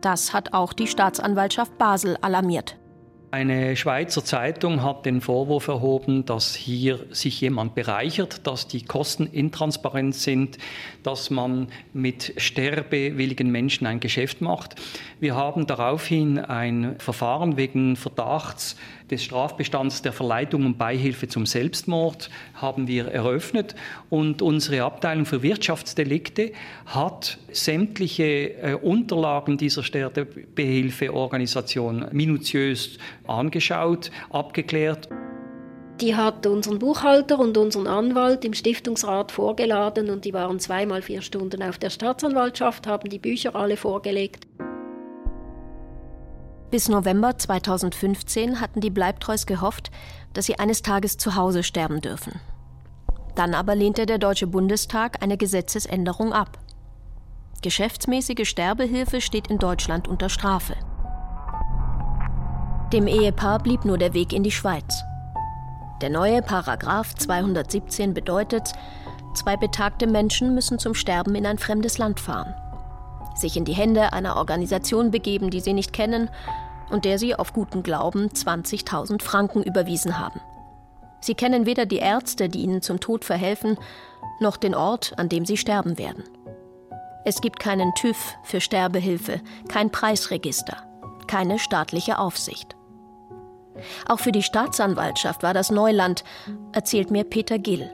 Das 0.00 0.34
hat 0.34 0.52
auch 0.52 0.72
die 0.72 0.88
Staatsanwaltschaft 0.88 1.78
Basel 1.78 2.18
alarmiert. 2.20 2.76
Eine 3.32 3.76
Schweizer 3.76 4.22
Zeitung 4.22 4.82
hat 4.82 5.06
den 5.06 5.22
Vorwurf 5.22 5.66
erhoben, 5.68 6.26
dass 6.26 6.54
hier 6.54 7.06
sich 7.12 7.40
jemand 7.40 7.74
bereichert, 7.74 8.46
dass 8.46 8.68
die 8.68 8.84
Kosten 8.84 9.24
intransparent 9.24 10.14
sind, 10.14 10.58
dass 11.02 11.30
man 11.30 11.68
mit 11.94 12.34
sterbewilligen 12.36 13.50
Menschen 13.50 13.86
ein 13.86 14.00
Geschäft 14.00 14.42
macht. 14.42 14.74
Wir 15.18 15.34
haben 15.34 15.66
daraufhin 15.66 16.40
ein 16.40 16.96
Verfahren 16.98 17.56
wegen 17.56 17.96
Verdachts 17.96 18.76
des 19.12 19.22
Strafbestands 19.22 20.02
der 20.02 20.12
Verleitung 20.12 20.66
und 20.66 20.76
Beihilfe 20.78 21.28
zum 21.28 21.46
Selbstmord 21.46 22.28
haben 22.54 22.88
wir 22.88 23.06
eröffnet 23.08 23.76
und 24.10 24.42
unsere 24.42 24.82
Abteilung 24.82 25.24
für 25.26 25.42
Wirtschaftsdelikte 25.42 26.50
hat 26.86 27.38
sämtliche 27.52 28.24
äh, 28.24 28.74
Unterlagen 28.74 29.58
dieser 29.58 29.84
Sterbehilfeorganisation 29.84 32.06
minutiös 32.10 32.98
angeschaut, 33.26 34.10
abgeklärt. 34.30 35.08
Die 36.00 36.16
hat 36.16 36.46
unseren 36.46 36.78
Buchhalter 36.78 37.38
und 37.38 37.58
unseren 37.58 37.86
Anwalt 37.86 38.46
im 38.46 38.54
Stiftungsrat 38.54 39.30
vorgeladen 39.30 40.08
und 40.10 40.24
die 40.24 40.32
waren 40.32 40.58
zweimal 40.58 41.02
vier 41.02 41.20
Stunden 41.22 41.62
auf 41.62 41.78
der 41.78 41.90
Staatsanwaltschaft, 41.90 42.86
haben 42.86 43.10
die 43.10 43.18
Bücher 43.18 43.54
alle 43.54 43.76
vorgelegt. 43.76 44.46
Bis 46.72 46.88
November 46.88 47.36
2015 47.36 48.58
hatten 48.62 48.80
die 48.80 48.88
Bleibtreus 48.88 49.44
gehofft, 49.44 49.90
dass 50.32 50.46
sie 50.46 50.58
eines 50.58 50.80
Tages 50.80 51.18
zu 51.18 51.36
Hause 51.36 51.64
sterben 51.64 52.00
dürfen. 52.00 52.40
Dann 53.34 53.52
aber 53.52 53.74
lehnte 53.74 54.06
der 54.06 54.16
Deutsche 54.16 54.46
Bundestag 54.46 55.22
eine 55.22 55.36
Gesetzesänderung 55.36 56.32
ab. 56.32 56.56
Geschäftsmäßige 57.60 58.48
Sterbehilfe 58.48 59.20
steht 59.20 59.48
in 59.48 59.58
Deutschland 59.58 60.08
unter 60.08 60.30
Strafe. 60.30 60.74
Dem 62.90 63.06
Ehepaar 63.06 63.58
blieb 63.58 63.84
nur 63.84 63.98
der 63.98 64.14
Weg 64.14 64.32
in 64.32 64.42
die 64.42 64.50
Schweiz. 64.50 65.04
Der 66.00 66.08
neue 66.08 66.40
Paragraph 66.40 67.14
217 67.14 68.14
bedeutet, 68.14 68.72
zwei 69.34 69.58
betagte 69.58 70.06
Menschen 70.06 70.54
müssen 70.54 70.78
zum 70.78 70.94
Sterben 70.94 71.34
in 71.34 71.44
ein 71.44 71.58
fremdes 71.58 71.98
Land 71.98 72.18
fahren, 72.18 72.54
sich 73.36 73.56
in 73.56 73.64
die 73.64 73.74
Hände 73.74 74.12
einer 74.12 74.36
Organisation 74.36 75.10
begeben, 75.10 75.50
die 75.50 75.60
sie 75.60 75.72
nicht 75.72 75.92
kennen 75.92 76.30
und 76.90 77.04
der 77.04 77.18
sie 77.18 77.34
auf 77.34 77.52
guten 77.52 77.82
Glauben 77.82 78.28
20.000 78.28 79.22
Franken 79.22 79.62
überwiesen 79.62 80.18
haben. 80.18 80.40
Sie 81.20 81.34
kennen 81.34 81.66
weder 81.66 81.86
die 81.86 81.98
Ärzte, 81.98 82.48
die 82.48 82.62
ihnen 82.62 82.82
zum 82.82 83.00
Tod 83.00 83.24
verhelfen, 83.24 83.78
noch 84.40 84.56
den 84.56 84.74
Ort, 84.74 85.14
an 85.16 85.28
dem 85.28 85.46
sie 85.46 85.56
sterben 85.56 85.98
werden. 85.98 86.24
Es 87.24 87.40
gibt 87.40 87.60
keinen 87.60 87.94
TÜV 87.94 88.34
für 88.42 88.60
Sterbehilfe, 88.60 89.40
kein 89.68 89.90
Preisregister, 89.90 90.76
keine 91.28 91.58
staatliche 91.60 92.18
Aufsicht. 92.18 92.76
Auch 94.08 94.18
für 94.18 94.32
die 94.32 94.42
Staatsanwaltschaft 94.42 95.42
war 95.42 95.54
das 95.54 95.70
Neuland, 95.70 96.24
erzählt 96.72 97.10
mir 97.10 97.24
Peter 97.24 97.58
Gill. 97.58 97.90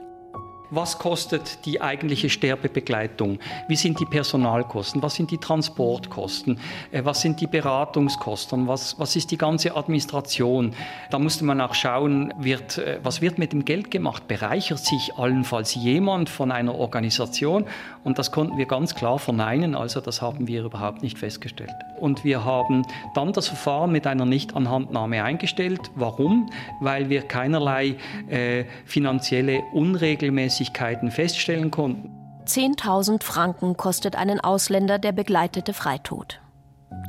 Was 0.71 0.99
kostet 0.99 1.65
die 1.65 1.81
eigentliche 1.81 2.29
Sterbebegleitung? 2.29 3.39
Wie 3.67 3.75
sind 3.75 3.99
die 3.99 4.05
Personalkosten? 4.05 5.01
Was 5.01 5.15
sind 5.15 5.31
die 5.31 5.39
Transportkosten? 5.39 6.59
Äh, 6.91 7.03
was 7.05 7.21
sind 7.21 7.41
die 7.41 7.47
Beratungskosten? 7.47 8.67
Was, 8.67 8.99
was 8.99 9.15
ist 9.15 9.31
die 9.31 9.37
ganze 9.37 9.75
Administration? 9.75 10.75
Da 11.09 11.17
musste 11.17 11.43
man 11.43 11.59
auch 11.59 11.73
schauen, 11.73 12.31
wird, 12.37 12.77
äh, 12.77 12.99
was 13.01 13.19
wird 13.19 13.39
mit 13.39 13.51
dem 13.51 13.65
Geld 13.65 13.89
gemacht? 13.89 14.27
Bereichert 14.27 14.85
sich 14.85 15.11
allenfalls 15.17 15.73
jemand 15.73 16.29
von 16.29 16.51
einer 16.51 16.75
Organisation? 16.75 17.65
Und 18.03 18.19
das 18.19 18.31
konnten 18.31 18.59
wir 18.59 18.67
ganz 18.67 18.93
klar 18.93 19.17
verneinen, 19.17 19.73
also 19.73 20.01
das 20.01 20.21
haben 20.21 20.47
wir 20.47 20.63
überhaupt 20.63 21.01
nicht 21.01 21.17
festgestellt. 21.17 21.73
Und 21.99 22.23
wir 22.23 22.45
haben 22.45 22.85
dann 23.15 23.33
das 23.33 23.47
Verfahren 23.47 23.91
mit 23.91 24.05
einer 24.05 24.25
Nichtanhandnahme 24.25 25.23
eingestellt. 25.23 25.81
Warum? 25.95 26.51
Weil 26.79 27.09
wir 27.09 27.23
keinerlei 27.23 27.95
äh, 28.29 28.65
finanzielle 28.85 29.63
Unregelmäßigkeiten 29.73 30.58
Unregelmäßigkeiten 30.59 31.11
feststellen 31.11 31.71
konnten. 31.71 32.11
10.000 32.45 33.23
Franken 33.23 33.77
kostet 33.77 34.15
einen 34.15 34.39
Ausländer 34.39 34.99
der 34.99 35.11
begleitete 35.11 35.73
Freitod. 35.73 36.41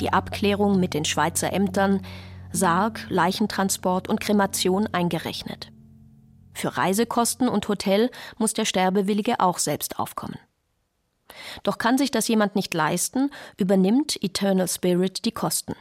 Die 0.01 0.13
Abklärung 0.13 0.79
mit 0.79 0.95
den 0.95 1.05
Schweizer 1.05 1.53
Ämtern, 1.53 2.03
Sarg, 2.53 3.07
Leichentransport 3.09 4.09
und 4.09 4.21
Kremation 4.21 4.89
eingerechnet. 4.93 5.73
Für 6.53 6.77
Reisekosten 6.77 7.49
und 7.49 7.69
Hotel 7.69 8.11
muss 8.39 8.53
der 8.53 8.65
Sterbewillige 8.65 9.41
auch 9.41 9.59
selbst 9.59 9.99
aufkommen. 9.99 10.39
Doch 11.63 11.79
kann 11.79 11.97
sich 11.97 12.11
das 12.11 12.29
jemand 12.29 12.57
nicht 12.57 12.75
leisten, 12.75 13.31
übernimmt 13.57 14.23
Eternal 14.23 14.69
Spirit 14.69 15.25
die 15.25 15.33
Kosten. 15.33 15.75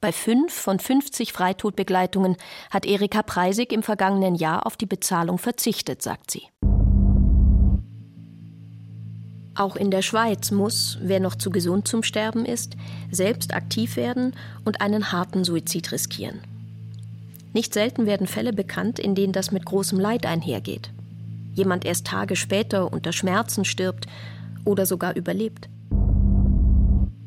Bei 0.00 0.12
fünf 0.12 0.52
von 0.52 0.78
50 0.78 1.32
Freitodbegleitungen 1.32 2.36
hat 2.70 2.86
Erika 2.86 3.22
Preisig 3.22 3.72
im 3.72 3.82
vergangenen 3.82 4.34
Jahr 4.34 4.66
auf 4.66 4.76
die 4.76 4.86
Bezahlung 4.86 5.38
verzichtet, 5.38 6.02
sagt 6.02 6.30
sie. 6.30 6.48
Auch 9.56 9.74
in 9.74 9.90
der 9.90 10.02
Schweiz 10.02 10.50
muss, 10.50 10.98
wer 11.00 11.18
noch 11.18 11.34
zu 11.34 11.50
gesund 11.50 11.88
zum 11.88 12.02
Sterben 12.02 12.44
ist, 12.44 12.76
selbst 13.10 13.54
aktiv 13.54 13.96
werden 13.96 14.34
und 14.66 14.82
einen 14.82 15.12
harten 15.12 15.44
Suizid 15.44 15.92
riskieren. 15.92 16.40
Nicht 17.54 17.72
selten 17.72 18.04
werden 18.04 18.26
Fälle 18.26 18.52
bekannt, 18.52 18.98
in 18.98 19.14
denen 19.14 19.32
das 19.32 19.52
mit 19.52 19.64
großem 19.64 19.98
Leid 19.98 20.26
einhergeht. 20.26 20.90
Jemand 21.54 21.86
erst 21.86 22.06
Tage 22.06 22.36
später 22.36 22.92
unter 22.92 23.14
Schmerzen 23.14 23.64
stirbt 23.64 24.06
oder 24.66 24.84
sogar 24.84 25.16
überlebt. 25.16 25.70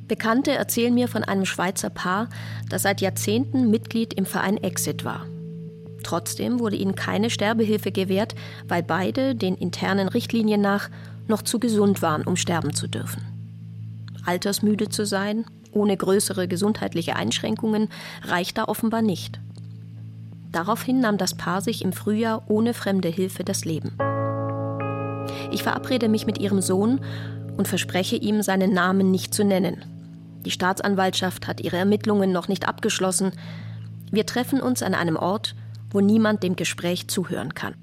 Bekannte 0.07 0.51
erzählen 0.51 0.93
mir 0.93 1.07
von 1.07 1.23
einem 1.23 1.45
Schweizer 1.45 1.89
Paar, 1.89 2.29
das 2.69 2.83
seit 2.83 3.01
Jahrzehnten 3.01 3.71
Mitglied 3.71 4.13
im 4.13 4.27
Verein 4.27 4.57
Exit 4.57 5.03
war. 5.03 5.25
Trotzdem 6.03 6.59
wurde 6.59 6.75
ihnen 6.75 6.93
keine 6.93 7.31
Sterbehilfe 7.31 7.91
gewährt, 7.91 8.35
weil 8.67 8.83
beide 8.83 9.33
den 9.33 9.55
internen 9.55 10.07
Richtlinien 10.07 10.61
nach 10.61 10.89
noch 11.29 11.41
zu 11.41 11.59
gesund 11.59 12.01
waren, 12.01 12.23
um 12.23 12.35
sterben 12.35 12.73
zu 12.73 12.87
dürfen. 12.87 13.21
Altersmüde 14.25 14.89
zu 14.89 15.05
sein, 15.05 15.45
ohne 15.71 15.95
größere 15.95 16.47
gesundheitliche 16.47 17.15
Einschränkungen, 17.15 17.89
reicht 18.23 18.57
da 18.57 18.65
offenbar 18.65 19.01
nicht. 19.01 19.39
Daraufhin 20.51 20.99
nahm 20.99 21.17
das 21.17 21.35
Paar 21.35 21.61
sich 21.61 21.83
im 21.83 21.93
Frühjahr 21.93 22.43
ohne 22.47 22.73
fremde 22.73 23.07
Hilfe 23.07 23.43
das 23.43 23.65
Leben. 23.65 23.91
Ich 25.51 25.63
verabrede 25.63 26.09
mich 26.09 26.25
mit 26.25 26.39
ihrem 26.39 26.61
Sohn 26.61 27.01
und 27.57 27.67
verspreche 27.67 28.15
ihm, 28.15 28.41
seinen 28.41 28.73
Namen 28.73 29.11
nicht 29.11 29.33
zu 29.33 29.43
nennen. 29.43 29.83
Die 30.45 30.51
Staatsanwaltschaft 30.51 31.47
hat 31.47 31.61
ihre 31.61 31.77
Ermittlungen 31.77 32.31
noch 32.31 32.47
nicht 32.47 32.67
abgeschlossen. 32.67 33.31
Wir 34.11 34.25
treffen 34.25 34.61
uns 34.61 34.81
an 34.81 34.95
einem 34.95 35.17
Ort, 35.17 35.55
wo 35.91 35.99
niemand 35.99 36.43
dem 36.43 36.55
Gespräch 36.55 37.07
zuhören 37.07 37.53
kann. 37.53 37.75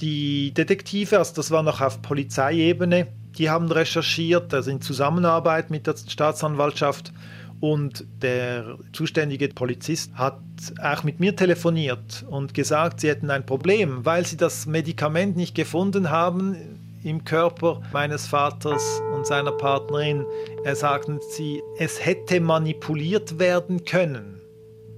Die 0.00 0.52
Detektive, 0.52 1.18
also 1.18 1.34
das 1.34 1.50
war 1.50 1.62
noch 1.62 1.80
auf 1.80 2.02
Polizeiebene, 2.02 3.06
die 3.38 3.50
haben 3.50 3.70
recherchiert, 3.70 4.52
also 4.54 4.70
in 4.70 4.80
Zusammenarbeit 4.80 5.70
mit 5.70 5.86
der 5.86 5.96
Staatsanwaltschaft. 5.96 7.12
Und 7.58 8.04
der 8.20 8.76
zuständige 8.92 9.48
Polizist 9.48 10.12
hat 10.14 10.38
auch 10.82 11.04
mit 11.04 11.20
mir 11.20 11.34
telefoniert 11.34 12.24
und 12.28 12.52
gesagt, 12.52 13.00
sie 13.00 13.08
hätten 13.08 13.30
ein 13.30 13.46
Problem, 13.46 14.04
weil 14.04 14.26
sie 14.26 14.36
das 14.36 14.66
Medikament 14.66 15.36
nicht 15.36 15.54
gefunden 15.54 16.10
haben 16.10 16.56
im 17.02 17.24
Körper 17.24 17.80
meines 17.92 18.26
Vaters 18.26 19.00
und 19.14 19.26
seiner 19.26 19.52
Partnerin. 19.52 20.26
Er 20.64 20.76
sagten 20.76 21.20
sie, 21.30 21.62
es 21.78 22.04
hätte 22.04 22.40
manipuliert 22.40 23.38
werden 23.38 23.84
können. 23.84 24.40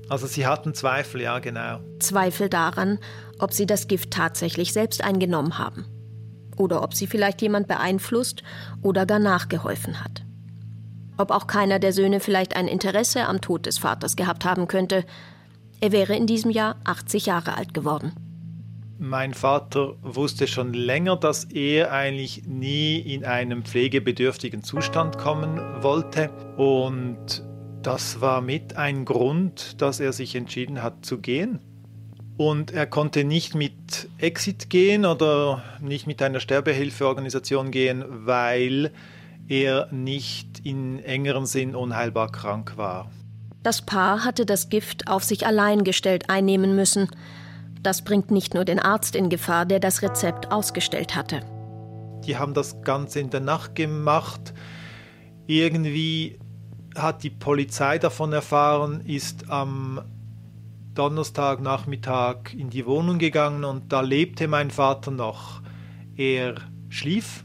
Also 0.09 0.27
sie 0.27 0.47
hatten 0.47 0.75
Zweifel, 0.75 1.21
ja 1.21 1.39
genau. 1.39 1.81
Zweifel 2.01 2.49
daran, 2.49 2.99
ob 3.39 3.53
sie 3.53 3.67
das 3.67 3.89
Gift 3.89 4.11
tatsächlich 4.11 4.73
selbst 4.73 5.03
eingenommen 5.03 5.59
haben. 5.59 5.87
Oder 6.57 6.83
ob 6.83 6.95
sie 6.95 7.07
vielleicht 7.07 7.41
jemand 7.41 7.69
beeinflusst 7.69 8.43
oder 8.83 9.07
gar 9.07 9.19
nachgeholfen 9.19 10.03
hat. 10.03 10.25
Ob 11.17 11.31
auch 11.31 11.47
keiner 11.47 11.79
der 11.79 11.93
Söhne 11.93 12.21
vielleicht 12.21 12.57
ein 12.57 12.69
Interesse 12.69 13.27
am 13.27 13.41
Tod 13.41 13.67
des 13.67 13.79
Vaters 13.79 14.17
gehabt 14.17 14.45
haben 14.45 14.69
könnte. 14.69 15.05
Er 15.81 15.93
wäre 15.93 16.17
in 16.17 16.27
diesem 16.27 16.51
Jahr 16.51 16.77
80 16.85 17.27
Jahre 17.27 17.57
alt 17.57 17.75
geworden. 17.75 18.13
Mein 19.01 19.33
Vater 19.33 19.95
wusste 20.03 20.49
schon 20.49 20.73
länger, 20.75 21.15
dass 21.17 21.45
er 21.45 21.93
eigentlich 21.93 22.47
nie 22.47 22.99
in 22.99 23.25
einen 23.25 23.63
pflegebedürftigen 23.63 24.65
Zustand 24.65 25.19
kommen 25.19 25.61
wollte. 25.83 26.31
Und 26.57 27.45
das 27.83 28.21
war 28.21 28.41
mit 28.41 28.77
ein 28.77 29.05
Grund, 29.05 29.81
dass 29.81 30.01
er 30.01 30.13
sich 30.13 30.35
entschieden 30.35 30.83
hat 30.83 31.07
zu 31.07 31.19
gehen. 31.19 31.61
Und 32.39 32.71
er 32.71 32.87
konnte 32.87 33.25
nicht 33.25 33.57
mit 33.57 34.09
Exit 34.19 34.71
gehen 34.71 35.05
oder 35.05 35.61
nicht 35.81 36.07
mit 36.07 36.23
einer 36.23 36.39
Sterbehilfeorganisation 36.39 37.73
gehen, 37.73 38.05
weil 38.09 38.93
er 39.49 39.89
nicht 39.91 40.61
in 40.63 41.03
engerem 41.03 41.47
Sinn 41.47 41.75
unheilbar 41.75 42.31
krank 42.31 42.77
war. 42.77 43.11
Das 43.65 43.83
Paar 43.83 44.25
hatte 44.25 44.47
das 44.47 44.69
Gift 44.69 45.09
auf 45.09 45.25
sich 45.25 45.47
allein 45.47 45.83
gestellt 45.83 46.31
einnehmen 46.31 46.77
müssen. 46.77 47.09
Das 47.83 48.03
bringt 48.03 48.31
nicht 48.31 48.55
nur 48.55 48.65
den 48.65 48.79
Arzt 48.79 49.17
in 49.17 49.31
Gefahr, 49.31 49.67
der 49.67 49.81
das 49.81 50.03
Rezept 50.03 50.53
ausgestellt 50.53 51.17
hatte. 51.17 51.41
Die 52.25 52.37
haben 52.37 52.55
das 52.55 52.83
Ganze 52.83 53.19
in 53.19 53.31
der 53.31 53.41
Nacht 53.41 53.75
gemacht. 53.75 54.55
Irgendwie 55.49 56.39
hat 56.95 57.25
die 57.25 57.31
Polizei 57.31 57.99
davon 57.99 58.33
erfahren, 58.33 59.01
ist 59.07 59.51
am 59.51 60.03
Donnerstagnachmittag 60.99 62.55
in 62.57 62.71
die 62.71 62.85
Wohnung 62.85 63.19
gegangen 63.19 63.63
und 63.63 63.93
da 63.93 64.01
lebte 64.01 64.49
mein 64.49 64.73
Vater 64.73 65.13
noch. 65.13 65.63
Er 66.17 66.57
schlief, 66.89 67.45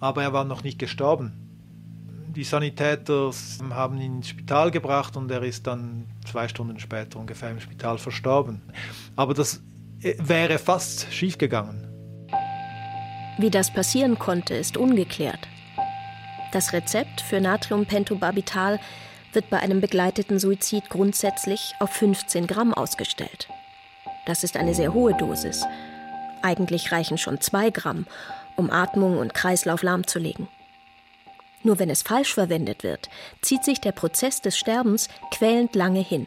aber 0.00 0.24
er 0.24 0.32
war 0.32 0.44
noch 0.44 0.64
nicht 0.64 0.80
gestorben. 0.80 1.36
Die 2.34 2.42
Sanitäter 2.42 3.30
haben 3.70 4.00
ihn 4.00 4.16
ins 4.16 4.28
Spital 4.28 4.72
gebracht 4.72 5.16
und 5.16 5.30
er 5.30 5.42
ist 5.42 5.68
dann 5.68 6.06
zwei 6.28 6.48
Stunden 6.48 6.80
später 6.80 7.20
ungefähr 7.20 7.52
im 7.52 7.60
Spital 7.60 7.98
verstorben. 7.98 8.60
Aber 9.14 9.34
das 9.34 9.62
äh, 10.02 10.14
wäre 10.18 10.58
fast 10.58 11.12
schiefgegangen. 11.12 11.86
Wie 13.38 13.50
das 13.50 13.72
passieren 13.72 14.18
konnte, 14.18 14.54
ist 14.54 14.76
ungeklärt. 14.76 15.46
Das 16.52 16.72
Rezept 16.72 17.20
für 17.20 17.40
Natriumpentobarbital 17.40 18.80
wird 19.32 19.50
bei 19.50 19.58
einem 19.58 19.80
begleiteten 19.80 20.38
Suizid 20.38 20.90
grundsätzlich 20.90 21.74
auf 21.80 21.90
15 21.90 22.46
Gramm 22.46 22.74
ausgestellt. 22.74 23.48
Das 24.26 24.44
ist 24.44 24.56
eine 24.56 24.74
sehr 24.74 24.92
hohe 24.94 25.14
Dosis. 25.14 25.64
Eigentlich 26.42 26.92
reichen 26.92 27.18
schon 27.18 27.40
2 27.40 27.70
Gramm, 27.70 28.06
um 28.56 28.70
Atmung 28.70 29.18
und 29.18 29.34
Kreislauf 29.34 29.82
lahmzulegen. 29.82 30.48
Nur 31.62 31.78
wenn 31.78 31.90
es 31.90 32.02
falsch 32.02 32.34
verwendet 32.34 32.82
wird, 32.82 33.10
zieht 33.42 33.64
sich 33.64 33.80
der 33.80 33.92
Prozess 33.92 34.40
des 34.40 34.56
Sterbens 34.56 35.08
quälend 35.30 35.74
lange 35.74 36.00
hin. 36.00 36.26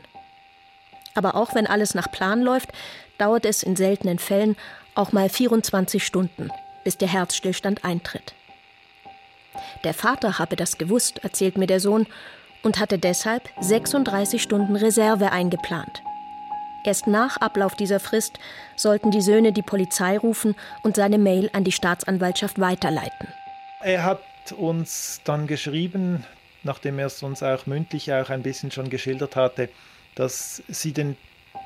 Aber 1.15 1.35
auch 1.35 1.55
wenn 1.55 1.67
alles 1.67 1.95
nach 1.95 2.11
Plan 2.11 2.41
läuft, 2.41 2.69
dauert 3.17 3.45
es 3.45 3.63
in 3.63 3.75
seltenen 3.75 4.19
Fällen 4.19 4.55
auch 4.95 5.11
mal 5.11 5.29
24 5.29 6.05
Stunden, 6.05 6.51
bis 6.83 6.97
der 6.97 7.07
Herzstillstand 7.07 7.83
eintritt. 7.83 8.33
Der 9.83 9.93
Vater 9.93 10.39
habe 10.39 10.55
das 10.55 10.77
gewusst, 10.77 11.19
erzählt 11.23 11.57
mir 11.57 11.67
der 11.67 11.79
Sohn, 11.79 12.07
und 12.63 12.79
hatte 12.79 12.97
deshalb 12.97 13.49
36 13.59 14.41
Stunden 14.41 14.75
Reserve 14.75 15.31
eingeplant. 15.31 16.01
Erst 16.85 17.07
nach 17.07 17.37
Ablauf 17.37 17.75
dieser 17.75 17.99
Frist 17.99 18.39
sollten 18.75 19.11
die 19.11 19.21
Söhne 19.21 19.53
die 19.53 19.61
Polizei 19.61 20.17
rufen 20.17 20.55
und 20.83 20.95
seine 20.95 21.17
Mail 21.17 21.49
an 21.53 21.63
die 21.63 21.71
Staatsanwaltschaft 21.71 22.59
weiterleiten. 22.59 23.27
Er 23.81 24.03
hat 24.03 24.19
uns 24.57 25.21
dann 25.23 25.47
geschrieben, 25.47 26.25
nachdem 26.63 26.99
er 26.99 27.07
es 27.07 27.23
uns 27.23 27.41
auch 27.41 27.65
mündlich 27.67 28.11
auch 28.13 28.29
ein 28.29 28.43
bisschen 28.43 28.71
schon 28.71 28.89
geschildert 28.89 29.35
hatte, 29.35 29.69
dass 30.15 30.61
sie 30.67 30.91
den 30.91 31.15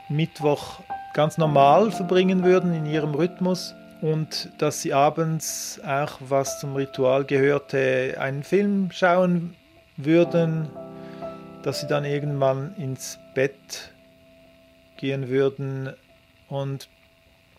Mittwoch 0.10 0.82
ganz 1.14 1.38
normal 1.38 1.92
verbringen 1.92 2.44
würden 2.44 2.74
in 2.74 2.86
ihrem 2.86 3.16
Rhythmus 3.16 3.74
und 4.02 4.50
dass 4.60 4.84
sie 4.84 4.94
abends 4.94 5.82
auch, 5.84 6.20
was 6.20 6.60
zum 6.60 6.76
Ritual 6.76 7.26
gehörte, 7.26 8.16
einen 8.20 8.44
Film 8.44 8.92
schauen 8.92 9.56
würden 9.98 10.70
dass 11.68 11.82
sie 11.82 11.88
dann 11.88 12.06
irgendwann 12.06 12.74
ins 12.78 13.20
Bett 13.36 13.92
gehen 14.96 15.28
würden 15.28 15.94
und 16.48 16.88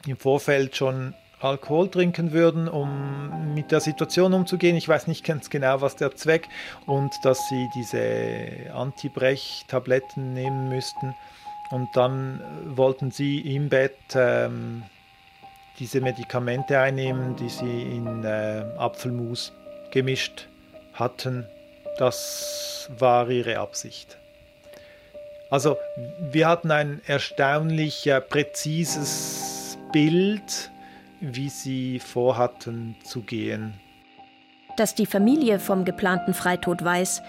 im 0.06 0.16
Vorfeld 0.16 0.74
schon 0.76 1.12
Alkohol 1.40 1.90
trinken 1.90 2.32
würden, 2.32 2.68
um 2.68 3.52
mit 3.52 3.70
der 3.70 3.80
Situation 3.80 4.32
umzugehen. 4.32 4.76
Ich 4.76 4.88
weiß 4.88 5.08
nicht 5.08 5.26
ganz 5.26 5.50
genau, 5.50 5.82
was 5.82 5.96
der 5.96 6.16
Zweck 6.16 6.48
und 6.86 7.12
dass 7.22 7.50
sie 7.50 7.68
diese 7.74 8.72
Antibrech-Tabletten 8.72 10.32
nehmen 10.32 10.70
müssten. 10.70 11.14
Und 11.70 11.94
dann 11.94 12.40
wollten 12.64 13.10
sie 13.10 13.40
im 13.54 13.68
Bett 13.68 13.98
ähm, 14.14 14.84
diese 15.78 16.00
Medikamente 16.00 16.80
einnehmen, 16.80 17.36
die 17.36 17.50
sie 17.50 17.82
in 17.82 18.24
äh, 18.24 18.64
Apfelmus 18.78 19.52
gemischt 19.90 20.48
hatten. 20.94 21.46
Das 21.98 22.88
war 22.96 23.28
ihre 23.28 23.58
Absicht. 23.58 24.16
Also 25.50 25.76
wir 26.20 26.46
hatten 26.46 26.70
ein 26.70 27.00
erstaunlich 27.06 28.06
äh, 28.06 28.20
präzises 28.20 29.78
Bild, 29.92 30.70
wie 31.20 31.48
sie 31.48 31.98
vorhatten 31.98 32.96
zu 33.04 33.22
gehen. 33.22 33.74
Dass 34.76 34.94
die 34.94 35.06
Familie 35.06 35.58
vom 35.58 35.84
geplanten 35.84 36.34
Freitod 36.34 36.84
weiß, 36.84 37.22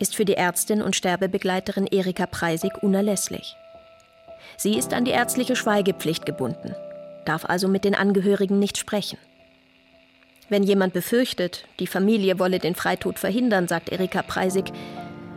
ist 0.00 0.16
für 0.16 0.24
die 0.24 0.34
Ärztin 0.34 0.82
und 0.82 0.96
Sterbebegleiterin 0.96 1.86
Erika 1.86 2.26
Preisig 2.26 2.82
unerlässlich. 2.82 3.56
Sie 4.56 4.76
ist 4.76 4.92
an 4.92 5.04
die 5.04 5.12
ärztliche 5.12 5.54
Schweigepflicht 5.54 6.26
gebunden, 6.26 6.74
darf 7.24 7.44
also 7.44 7.68
mit 7.68 7.84
den 7.84 7.94
Angehörigen 7.94 8.58
nicht 8.58 8.78
sprechen. 8.78 9.18
Wenn 10.48 10.62
jemand 10.62 10.92
befürchtet, 10.92 11.64
die 11.80 11.88
Familie 11.88 12.38
wolle 12.38 12.60
den 12.60 12.76
Freitod 12.76 13.18
verhindern, 13.18 13.66
sagt 13.66 13.88
Erika 13.88 14.22
Preisig, 14.22 14.66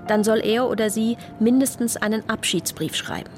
dann 0.08 0.24
soll 0.24 0.40
er 0.44 0.70
oder 0.70 0.92
sie 0.92 1.18
mindestens 1.40 1.98
einen 1.98 2.30
Abschiedsbrief 2.30 2.96
schreiben. 2.96 3.32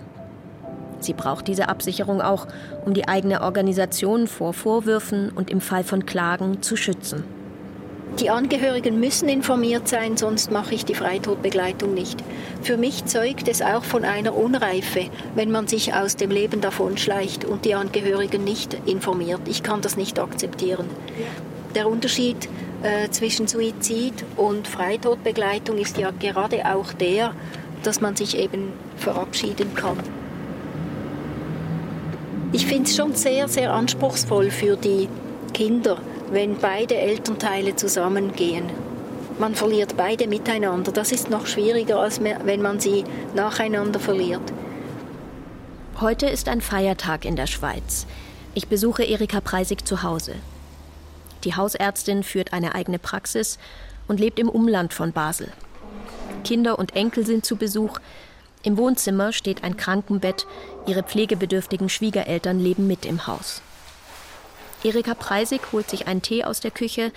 Sie 1.00 1.14
braucht 1.14 1.48
diese 1.48 1.70
Absicherung 1.70 2.22
auch, 2.22 2.48
um 2.86 2.94
die 2.94 3.08
eigene 3.08 3.42
Organisation 3.42 4.28
vor 4.28 4.54
Vorwürfen 4.54 5.30
und 5.30 5.50
im 5.50 5.62
Fall 5.62 5.84
von 5.84 6.06
Klagen 6.06 6.62
zu 6.62 6.76
schützen. 6.76 7.24
Die 8.20 8.30
Angehörigen 8.30 9.00
müssen 9.00 9.30
informiert 9.30 9.88
sein, 9.88 10.18
sonst 10.18 10.52
mache 10.52 10.76
ich 10.76 10.84
die 10.84 10.96
Freitodbegleitung 10.96 11.94
nicht. 11.94 12.22
Für 12.62 12.76
mich 12.76 13.06
zeugt 13.06 13.48
es 13.48 13.62
auch 13.62 13.86
von 13.86 14.04
einer 14.04 14.36
Unreife, 14.36 15.10
wenn 15.34 15.50
man 15.50 15.68
sich 15.68 15.94
aus 15.94 16.18
dem 16.18 16.30
Leben 16.30 16.60
davonschleicht 16.60 17.46
und 17.46 17.64
die 17.64 17.74
Angehörigen 17.74 18.44
nicht 18.44 18.74
informiert. 18.86 19.42
Ich 19.48 19.64
kann 19.64 19.80
das 19.80 19.96
nicht 19.96 20.20
akzeptieren. 20.20 20.90
Der 21.76 21.88
Unterschied 21.88 22.50
äh, 22.84 23.10
zwischen 23.10 23.48
Suizid 23.48 24.26
und 24.36 24.68
Freitodbegleitung 24.68 25.78
ist 25.78 25.98
ja 25.98 26.12
gerade 26.12 26.66
auch 26.66 26.92
der, 26.94 27.34
dass 27.84 28.02
man 28.02 28.16
sich 28.16 28.38
eben 28.38 28.74
verabschieden 28.98 29.74
kann. 29.74 29.98
Ich 32.52 32.66
finde 32.66 32.90
es 32.90 32.96
schon 32.96 33.16
sehr, 33.16 33.48
sehr 33.48 33.72
anspruchsvoll 33.72 34.52
für 34.52 34.76
die 34.76 35.08
Kinder, 35.54 36.00
wenn 36.32 36.58
beide 36.58 36.96
Elternteile 36.96 37.76
zusammengehen. 37.78 38.66
Man 39.40 39.56
verliert 39.56 39.96
beide 39.96 40.28
miteinander. 40.28 40.92
Das 40.92 41.14
ist 41.14 41.30
noch 41.30 41.48
schwieriger, 41.48 42.00
als 42.00 42.22
wenn 42.22 42.62
man 42.62 42.80
sie 42.80 43.06
nacheinander 43.34 44.00
verliert. 44.00 44.42
Heute 46.02 46.28
ist 46.28 46.50
ein 46.50 46.62
Feiertag 46.62 47.26
in 47.26 47.36
der 47.36 47.48
Schweiz. 47.48 48.06
Ich 48.54 48.68
besuche 48.68 49.04
Erika 49.04 49.40
Preisig 49.40 49.88
zu 49.88 50.04
Hause. 50.04 50.36
Die 51.44 51.56
Hausärztin 51.56 52.24
führt 52.24 52.54
eine 52.54 52.76
eigene 52.76 53.00
Praxis 53.00 53.58
und 54.08 54.20
lebt 54.20 54.40
im 54.40 54.50
Umland 54.50 54.94
von 54.94 55.12
Basel. 55.12 55.52
Kinder 56.44 56.78
und 56.80 56.96
Enkel 56.96 57.26
sind 57.26 57.46
zu 57.46 57.56
Besuch. 57.56 58.00
Im 58.64 58.78
Wohnzimmer 58.78 59.32
steht 59.34 59.64
ein 59.64 59.78
Krankenbett. 59.78 60.46
Ihre 60.86 61.04
pflegebedürftigen 61.04 61.90
Schwiegereltern 61.90 62.60
leben 62.60 62.88
mit 62.88 63.06
im 63.06 63.28
Haus. 63.28 63.62
Erika 64.84 65.14
Preisig 65.14 65.62
holt 65.72 65.90
sich 65.90 66.08
einen 66.08 66.22
Tee 66.22 66.44
aus 66.44 66.60
der 66.60 66.72
Küche, 66.72 67.12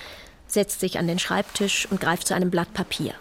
setzt 0.46 0.80
sich 0.80 0.98
an 0.98 1.06
den 1.06 1.18
Schreibtisch 1.18 1.88
und 1.90 2.00
greift 2.00 2.26
zu 2.26 2.34
einem 2.34 2.50
Blatt 2.50 2.72
Papier. 2.74 3.14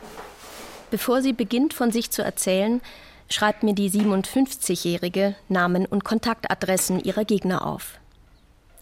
Bevor 0.92 1.22
sie 1.22 1.34
beginnt, 1.34 1.74
von 1.74 1.92
sich 1.92 2.12
zu 2.12 2.22
erzählen, 2.24 2.82
schreibt 3.30 3.64
mir 3.64 3.74
die 3.74 3.90
57-Jährige 3.90 5.36
Namen 5.48 5.86
und 5.86 6.04
Kontaktadressen 6.04 7.04
ihrer 7.04 7.26
Gegner 7.26 7.66
auf. 7.66 8.00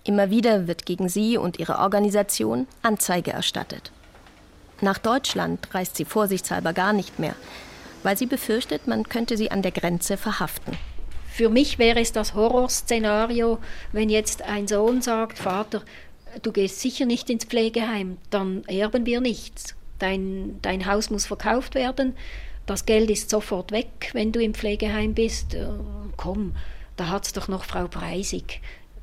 Immer 0.04 0.30
wieder 0.30 0.68
wird 0.68 0.86
gegen 0.86 1.10
sie 1.10 1.38
und 1.38 1.60
ihre 1.60 1.80
Organisation 1.80 2.68
Anzeige 2.82 3.32
erstattet. 3.32 3.92
Nach 4.82 4.98
Deutschland 4.98 5.74
reist 5.74 5.96
sie 5.96 6.06
vorsichtshalber 6.06 6.74
gar 6.74 6.92
nicht 6.92 7.20
mehr, 7.20 7.36
weil 8.02 8.18
sie 8.18 8.26
befürchtet, 8.26 8.88
man 8.88 9.08
könnte 9.08 9.38
sie 9.38 9.52
an 9.52 9.62
der 9.62 9.72
Grenze 9.72 10.18
verhaften. 10.18 10.76
Für 11.32 11.50
mich 11.50 11.78
wäre 11.78 12.00
es 12.00 12.12
das 12.12 12.34
Horrorszenario, 12.34 13.60
wenn 13.92 14.10
jetzt 14.10 14.42
ein 14.42 14.68
Sohn 14.68 15.02
sagt, 15.02 15.38
Vater, 15.38 15.84
du 16.42 16.52
gehst 16.52 16.82
sicher 16.82 17.06
nicht 17.06 17.30
ins 17.30 17.46
Pflegeheim, 17.46 18.18
dann 18.32 18.64
erben 18.66 19.06
wir 19.06 19.22
nichts. 19.22 19.76
Dein, 20.00 20.58
dein 20.64 20.88
Haus 20.88 21.12
muss 21.12 21.28
verkauft 21.28 21.76
werden, 21.76 22.16
das 22.66 22.86
Geld 22.86 23.10
ist 23.12 23.30
sofort 23.30 23.72
weg, 23.72 24.10
wenn 24.14 24.32
du 24.32 24.42
im 24.42 24.54
Pflegeheim 24.54 25.14
bist. 25.14 25.54
Äh, 25.54 25.68
komm, 26.18 26.56
da 26.96 27.10
hat 27.10 27.26
es 27.26 27.34
doch 27.34 27.48
noch 27.48 27.66
Frau 27.66 27.88
Preisig. 27.88 28.62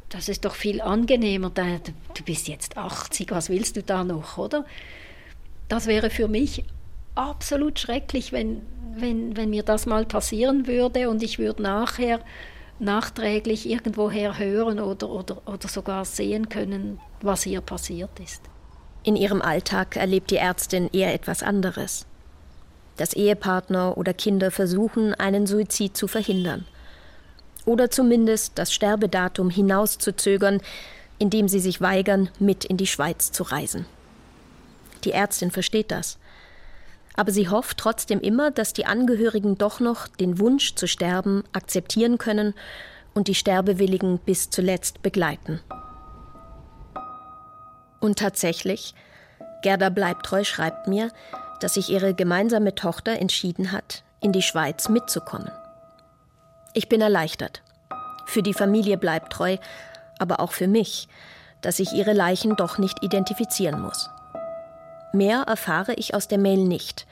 Das 0.09 0.29
ist 0.29 0.45
doch 0.45 0.55
viel 0.55 0.81
angenehmer. 0.81 1.51
Du 1.51 2.23
bist 2.25 2.49
jetzt 2.49 2.77
80, 2.77 3.31
was 3.31 3.51
willst 3.51 3.77
du 3.77 3.83
da 3.83 4.05
noch, 4.05 4.39
oder? 4.39 4.65
Das 5.69 5.87
wäre 5.87 6.09
für 6.09 6.29
mich 6.29 6.65
absolut 7.15 7.79
schrecklich, 7.79 8.33
wenn, 8.33 8.63
wenn, 8.97 9.37
wenn 9.37 9.51
mir 9.51 9.63
das 9.63 9.85
mal 9.87 10.07
passieren 10.07 10.67
würde 10.67 11.11
und 11.11 11.23
ich 11.23 11.39
würde 11.39 11.63
nachher 11.63 12.21
nachträglich 12.79 13.69
irgendwoher 13.69 14.39
hören 14.39 14.81
oder, 14.81 15.11
oder, 15.11 15.43
oder 15.47 15.69
sogar 15.69 16.05
sehen 16.05 16.49
können, 16.49 17.01
was 17.21 17.43
hier 17.43 17.61
passiert 17.61 18.19
ist. 18.21 18.43
In 19.03 19.17
ihrem 19.17 19.43
Alltag 19.43 19.97
erlebt 19.97 20.31
die 20.31 20.37
Ärztin 20.37 20.89
eher 20.93 21.13
etwas 21.13 21.43
anderes. 21.43 22.07
Dass 22.97 23.15
Ehepartner 23.15 23.97
oder 23.97 24.15
Kinder 24.15 24.51
versuchen, 24.51 25.15
einen 25.15 25.47
Suizid 25.47 25.97
zu 25.97 26.09
verhindern. 26.09 26.67
Oder 27.69 27.91
zumindest 27.91 28.59
das 28.59 28.73
Sterbedatum 28.73 29.51
hinauszuzögern, 29.51 30.61
indem 31.19 31.49
sie 31.49 31.61
sich 31.61 31.81
weigern, 31.81 32.31
mit 32.39 32.65
in 32.65 32.77
die 32.77 32.87
Schweiz 32.87 33.31
zu 33.33 33.43
reisen. 33.43 33.87
Die 35.05 35.13
Ärztin 35.13 35.51
versteht 35.51 35.91
das 35.91 36.19
aber 37.19 37.33
sie 37.33 37.49
hofft 37.49 37.79
trotzdem 37.79 38.21
immer, 38.21 38.53
dass 38.53 38.73
die 38.73 38.87
Angehörigen 38.87 39.59
doch 39.59 39.81
noch 39.81 40.07
den 40.07 40.39
Wunsch 40.39 40.77
zu 40.77 40.87
sterben 40.87 41.43
akzeptieren 41.53 42.17
können 42.17 42.55
und 43.13 43.27
die 43.27 43.35
Sterbewilligen 43.35 44.21
bis 44.21 44.51
zuletzt 44.51 45.03
begleiten. 45.03 45.59
Und 47.99 48.21
tatsächlich, 48.21 48.95
Gerda 49.63 49.89
Bleibtreu 49.89 50.45
schreibt 50.45 50.87
mir, 50.87 51.11
dass 51.59 51.75
sich 51.75 51.91
ihre 51.91 52.15
gemeinsame 52.15 52.77
Tochter 52.77 53.19
entschieden 53.19 53.73
hat, 53.73 54.05
in 54.21 54.31
die 54.31 54.43
Schweiz 54.43 54.89
mitzukommen. 54.89 55.51
Ich 56.79 56.89
bin 56.89 57.01
erleichtert. 57.01 57.61
Für 58.25 58.41
die 58.41 58.55
Familie 58.55 58.99
Bleibtreu, 58.99 59.57
aber 60.21 60.39
auch 60.39 60.53
für 60.53 60.69
mich, 60.69 61.09
dass 61.61 61.81
ich 61.81 61.93
ihre 61.93 62.13
Leichen 62.13 62.55
doch 62.55 62.79
nicht 62.79 63.03
identifizieren 63.03 63.83
muss. 63.83 64.09
Mehr 65.13 65.41
erfahre 65.49 65.95
ich 65.95 66.15
aus 66.15 66.29
der 66.29 66.39
Mail 66.39 66.63
nicht. 66.63 67.09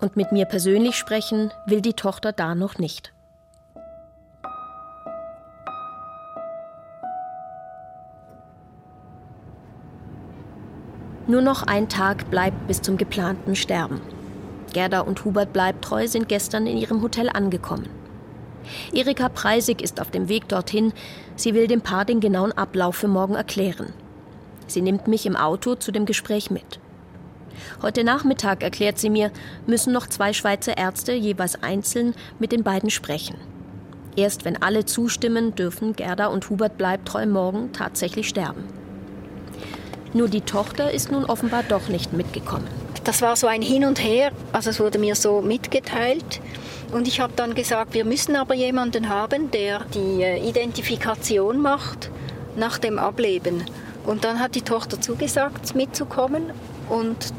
Und 0.00 0.16
mit 0.16 0.32
mir 0.32 0.46
persönlich 0.46 0.96
sprechen 0.96 1.52
will 1.64 1.80
die 1.80 1.92
Tochter 1.92 2.32
da 2.32 2.56
noch 2.56 2.78
nicht. 2.78 3.12
Nur 11.28 11.42
noch 11.42 11.62
ein 11.62 11.88
Tag 11.88 12.32
bleibt 12.32 12.66
bis 12.66 12.82
zum 12.82 12.96
geplanten 12.96 13.54
Sterben. 13.54 14.00
Gerda 14.72 15.02
und 15.02 15.24
Hubert 15.24 15.52
Bleibtreu 15.52 16.08
sind 16.08 16.28
gestern 16.28 16.66
in 16.66 16.76
ihrem 16.76 17.00
Hotel 17.00 17.28
angekommen. 17.28 17.97
Erika 18.92 19.28
Preisig 19.28 19.82
ist 19.82 20.00
auf 20.00 20.10
dem 20.10 20.28
Weg 20.28 20.48
dorthin. 20.48 20.92
Sie 21.36 21.54
will 21.54 21.66
dem 21.66 21.80
Paar 21.80 22.04
den 22.04 22.20
genauen 22.20 22.52
Ablauf 22.52 22.96
für 22.96 23.08
morgen 23.08 23.34
erklären. 23.34 23.92
Sie 24.66 24.82
nimmt 24.82 25.08
mich 25.08 25.26
im 25.26 25.36
Auto 25.36 25.74
zu 25.74 25.92
dem 25.92 26.06
Gespräch 26.06 26.50
mit. 26.50 26.80
Heute 27.82 28.04
Nachmittag, 28.04 28.62
erklärt 28.62 28.98
sie 28.98 29.10
mir, 29.10 29.30
müssen 29.66 29.92
noch 29.92 30.06
zwei 30.06 30.32
Schweizer 30.32 30.76
Ärzte 30.76 31.12
jeweils 31.12 31.62
einzeln 31.62 32.14
mit 32.38 32.52
den 32.52 32.62
beiden 32.62 32.90
sprechen. 32.90 33.36
Erst 34.16 34.44
wenn 34.44 34.60
alle 34.62 34.84
zustimmen, 34.84 35.54
dürfen 35.54 35.94
Gerda 35.94 36.26
und 36.26 36.50
Hubert 36.50 36.76
Bleibtreu 36.76 37.26
morgen 37.26 37.72
tatsächlich 37.72 38.28
sterben. 38.28 38.77
Nur 40.14 40.28
die 40.28 40.40
Tochter 40.40 40.90
ist 40.90 41.10
nun 41.10 41.24
offenbar 41.24 41.62
doch 41.62 41.88
nicht 41.88 42.12
mitgekommen. 42.12 42.66
Das 43.04 43.22
war 43.22 43.36
so 43.36 43.46
ein 43.46 43.62
Hin 43.62 43.84
und 43.84 44.02
Her, 44.02 44.32
also 44.52 44.70
es 44.70 44.80
wurde 44.80 44.98
mir 44.98 45.14
so 45.14 45.40
mitgeteilt. 45.40 46.40
Und 46.92 47.06
ich 47.06 47.20
habe 47.20 47.32
dann 47.36 47.54
gesagt, 47.54 47.94
wir 47.94 48.04
müssen 48.04 48.36
aber 48.36 48.54
jemanden 48.54 49.08
haben, 49.08 49.50
der 49.50 49.84
die 49.94 50.22
äh, 50.22 50.48
Identifikation 50.48 51.60
macht 51.60 52.10
nach 52.56 52.78
dem 52.78 52.98
Ableben. 52.98 53.64
Und 54.06 54.24
dann 54.24 54.40
hat 54.40 54.54
die 54.54 54.62
Tochter 54.62 55.00
zugesagt, 55.00 55.74
mitzukommen. 55.74 56.44
Und 56.88 57.32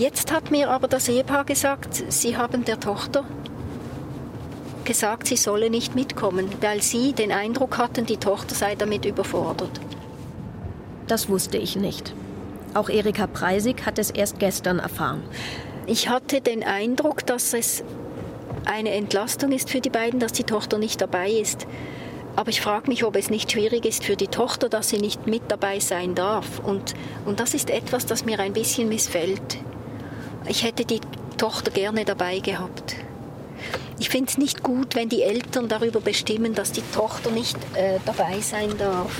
Jetzt 0.00 0.32
hat 0.32 0.50
mir 0.50 0.70
aber 0.70 0.88
das 0.88 1.10
Ehepaar 1.10 1.44
gesagt, 1.44 2.04
sie 2.08 2.34
haben 2.34 2.64
der 2.64 2.80
Tochter 2.80 3.22
gesagt, 4.84 5.26
sie 5.26 5.36
solle 5.36 5.68
nicht 5.68 5.94
mitkommen, 5.94 6.48
weil 6.62 6.80
sie 6.80 7.12
den 7.12 7.32
Eindruck 7.32 7.76
hatten, 7.76 8.06
die 8.06 8.16
Tochter 8.16 8.54
sei 8.54 8.76
damit 8.76 9.04
überfordert. 9.04 9.78
Das 11.10 11.28
wusste 11.28 11.58
ich 11.58 11.74
nicht. 11.74 12.14
Auch 12.72 12.88
Erika 12.88 13.26
Preisig 13.26 13.84
hat 13.84 13.98
es 13.98 14.12
erst 14.12 14.38
gestern 14.38 14.78
erfahren. 14.78 15.24
Ich 15.88 16.08
hatte 16.08 16.40
den 16.40 16.62
Eindruck, 16.62 17.26
dass 17.26 17.52
es 17.52 17.82
eine 18.64 18.92
Entlastung 18.92 19.50
ist 19.50 19.70
für 19.70 19.80
die 19.80 19.90
beiden, 19.90 20.20
dass 20.20 20.30
die 20.30 20.44
Tochter 20.44 20.78
nicht 20.78 21.00
dabei 21.00 21.28
ist. 21.28 21.66
Aber 22.36 22.50
ich 22.50 22.60
frage 22.60 22.88
mich, 22.88 23.02
ob 23.02 23.16
es 23.16 23.28
nicht 23.28 23.50
schwierig 23.50 23.86
ist 23.86 24.04
für 24.04 24.14
die 24.14 24.28
Tochter, 24.28 24.68
dass 24.68 24.90
sie 24.90 24.98
nicht 24.98 25.26
mit 25.26 25.42
dabei 25.48 25.80
sein 25.80 26.14
darf. 26.14 26.60
Und, 26.60 26.94
und 27.26 27.40
das 27.40 27.54
ist 27.54 27.70
etwas, 27.70 28.06
das 28.06 28.24
mir 28.24 28.38
ein 28.38 28.52
bisschen 28.52 28.88
missfällt. 28.88 29.58
Ich 30.46 30.62
hätte 30.62 30.84
die 30.84 31.00
Tochter 31.38 31.72
gerne 31.72 32.04
dabei 32.04 32.38
gehabt. 32.38 32.94
Ich 33.98 34.10
finde 34.10 34.30
es 34.30 34.38
nicht 34.38 34.62
gut, 34.62 34.94
wenn 34.94 35.08
die 35.08 35.22
Eltern 35.22 35.68
darüber 35.68 36.00
bestimmen, 36.00 36.54
dass 36.54 36.70
die 36.70 36.84
Tochter 36.94 37.32
nicht 37.32 37.56
äh, 37.74 37.98
dabei 38.06 38.38
sein 38.38 38.78
darf. 38.78 39.10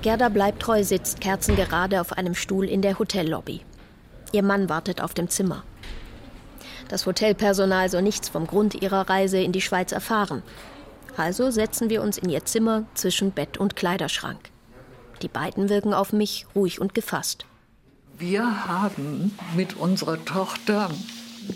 Gerda 0.00 0.28
Bleibtreu 0.28 0.84
sitzt 0.84 1.20
kerzengerade 1.20 2.00
auf 2.00 2.12
einem 2.12 2.36
Stuhl 2.36 2.66
in 2.66 2.82
der 2.82 3.00
Hotellobby. 3.00 3.62
Ihr 4.30 4.44
Mann 4.44 4.68
wartet 4.68 5.00
auf 5.00 5.12
dem 5.12 5.28
Zimmer. 5.28 5.64
Das 6.88 7.04
Hotelpersonal 7.04 7.88
soll 7.88 8.02
nichts 8.02 8.28
vom 8.28 8.46
Grund 8.46 8.80
ihrer 8.80 9.10
Reise 9.10 9.38
in 9.38 9.50
die 9.50 9.60
Schweiz 9.60 9.90
erfahren. 9.90 10.42
Also 11.16 11.50
setzen 11.50 11.90
wir 11.90 12.00
uns 12.00 12.16
in 12.16 12.30
ihr 12.30 12.44
Zimmer 12.44 12.84
zwischen 12.94 13.32
Bett 13.32 13.58
und 13.58 13.74
Kleiderschrank. 13.74 14.50
Die 15.20 15.28
beiden 15.28 15.68
wirken 15.68 15.92
auf 15.92 16.12
mich 16.12 16.46
ruhig 16.54 16.80
und 16.80 16.94
gefasst. 16.94 17.44
Wir 18.16 18.68
haben 18.68 19.36
mit 19.56 19.76
unserer 19.76 20.24
Tochter 20.24 20.90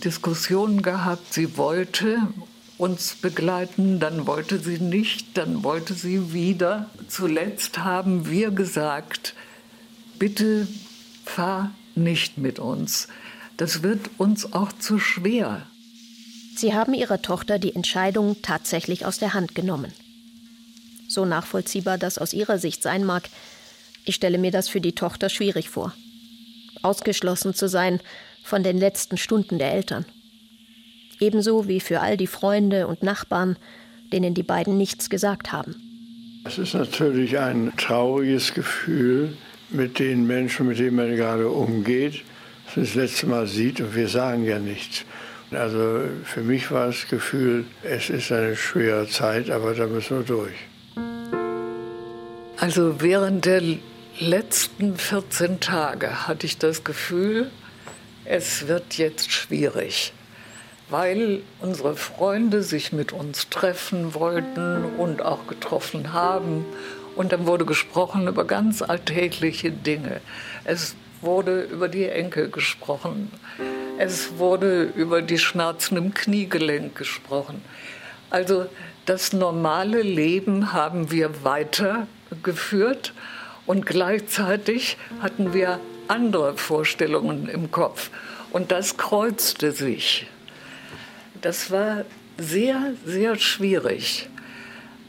Diskussionen 0.05 0.83
gehabt. 0.83 1.33
Sie 1.33 1.57
wollte 1.57 2.19
uns 2.79 3.15
begleiten, 3.15 4.01
dann 4.01 4.27
wollte 4.27 4.59
sie 4.59 4.79
nicht, 4.79 5.37
dann 5.37 5.63
wollte 5.63 5.95
sie 5.95 6.33
wieder. 6.33 6.91
Zuletzt 7.09 7.79
haben 7.79 8.29
wir 8.29 8.51
gesagt, 8.51 9.35
bitte 10.19 10.67
fahr 11.25 11.73
nicht 11.95 12.39
mit 12.39 12.59
uns. 12.59 13.09
Das 13.57 13.83
wird 13.83 14.11
uns 14.19 14.53
auch 14.53 14.73
zu 14.73 14.99
schwer. 14.99 15.67
Sie 16.57 16.75
haben 16.75 16.95
ihrer 16.95 17.23
Tochter 17.23 17.59
die 17.59 17.75
Entscheidung 17.75 18.37
tatsächlich 18.43 19.07
aus 19.07 19.19
der 19.19 19.35
Hand 19.35 19.55
genommen. 19.55 19.93
So 21.09 21.25
nachvollziehbar 21.25 21.99
das 21.99 22.19
aus 22.19 22.33
ihrer 22.33 22.59
Sicht 22.59 22.83
sein 22.83 23.05
mag, 23.05 23.29
ich 24.05 24.17
stelle 24.17 24.39
mir 24.39 24.51
das 24.51 24.69
für 24.69 24.81
die 24.81 24.95
Tochter 24.95 25.29
schwierig 25.29 25.69
vor. 25.71 25.95
Ausgeschlossen 26.83 27.55
zu 27.55 27.69
sein 27.69 28.01
von 28.43 28.63
den 28.63 28.79
letzten 28.79 29.17
Stunden 29.17 29.59
der 29.59 29.73
Eltern. 29.73 30.05
Ebenso 31.23 31.69
wie 31.69 31.79
für 31.79 32.01
all 32.01 32.17
die 32.17 32.27
Freunde 32.27 32.89
und 32.89 33.05
Nachbarn, 33.05 33.57
denen 34.13 34.35
die 34.35 34.43
beiden 34.43 34.77
nichts 34.77 35.09
gesagt 35.09 35.53
haben. 35.53 35.77
Es 36.45 36.59
ist 36.59 36.75
natürlich 36.75 37.39
ein 37.39 37.73
trauriges 37.77 38.53
Gefühl 38.55 39.37
mit 39.71 40.01
den 40.01 40.27
Menschen, 40.27 40.67
mit 40.67 40.81
denen 40.81 40.97
man 40.97 41.15
gerade 41.15 41.49
umgeht, 41.49 42.25
dass 42.67 42.75
man 42.77 42.85
das 42.87 42.95
letzte 42.97 43.27
Mal 43.29 43.47
sieht 43.47 43.81
und 43.81 43.95
wir 43.95 44.09
sagen 44.09 44.43
ja 44.45 44.59
nichts. 44.59 45.05
Also 45.53 46.01
für 46.25 46.41
mich 46.41 46.73
war 46.73 46.87
das 46.87 47.07
Gefühl, 47.07 47.67
es 47.85 48.11
ist 48.11 48.33
eine 48.33 48.57
schwere 48.57 49.07
Zeit, 49.07 49.49
aber 49.49 49.75
da 49.75 49.87
müssen 49.87 50.19
wir 50.19 50.25
durch. 50.25 50.57
Also 52.57 53.01
während 53.01 53.45
der 53.45 53.63
letzten 54.19 54.97
14 54.97 55.61
Tage 55.61 56.27
hatte 56.27 56.47
ich 56.47 56.59
das 56.59 56.83
Gefühl, 56.83 57.49
es 58.25 58.67
wird 58.67 58.99
jetzt 58.99 59.31
schwierig, 59.31 60.13
weil 60.93 61.41
unsere 61.61 61.97
Freunde 61.97 62.63
sich 62.63 62.93
mit 62.93 63.13
uns 63.13 63.49
treffen 63.49 64.15
wollten 64.15 64.85
und 64.99 65.23
auch 65.23 65.47
getroffen 65.47 66.13
haben. 66.13 66.67
Und 67.17 67.33
dann 67.33 67.47
wurde 67.47 67.65
gesprochen 67.65 68.29
über 68.29 68.45
ganz 68.45 68.83
alltägliche 68.83 69.71
Dinge. 69.71 70.21
Es 70.65 70.95
wurde 71.23 71.63
über 71.63 71.89
die 71.89 72.05
Enkel 72.05 72.51
gesprochen. 72.51 73.31
Es 73.97 74.37
wurde 74.37 74.83
über 74.95 75.23
die 75.23 75.39
Schmerzen 75.39 75.97
im 75.97 76.13
Kniegelenk 76.13 76.95
gesprochen. 76.95 77.63
Also 78.29 78.67
das 79.07 79.33
normale 79.33 80.03
Leben 80.03 80.75
haben 80.75 81.11
wir 81.11 81.43
weitergeführt 81.43 83.15
und 83.65 83.87
gleichzeitig 83.87 84.99
hatten 85.23 85.55
wir 85.55 85.81
andere 86.09 86.57
Vorstellungen 86.59 87.49
im 87.49 87.71
Kopf. 87.71 88.11
Und 88.51 88.71
das 88.71 88.99
kreuzte 88.99 89.73
sich. 89.73 90.27
Das 91.43 91.73
war 91.73 92.05
sehr, 92.39 92.95
sehr 93.05 93.37
schwierig. 93.37 94.29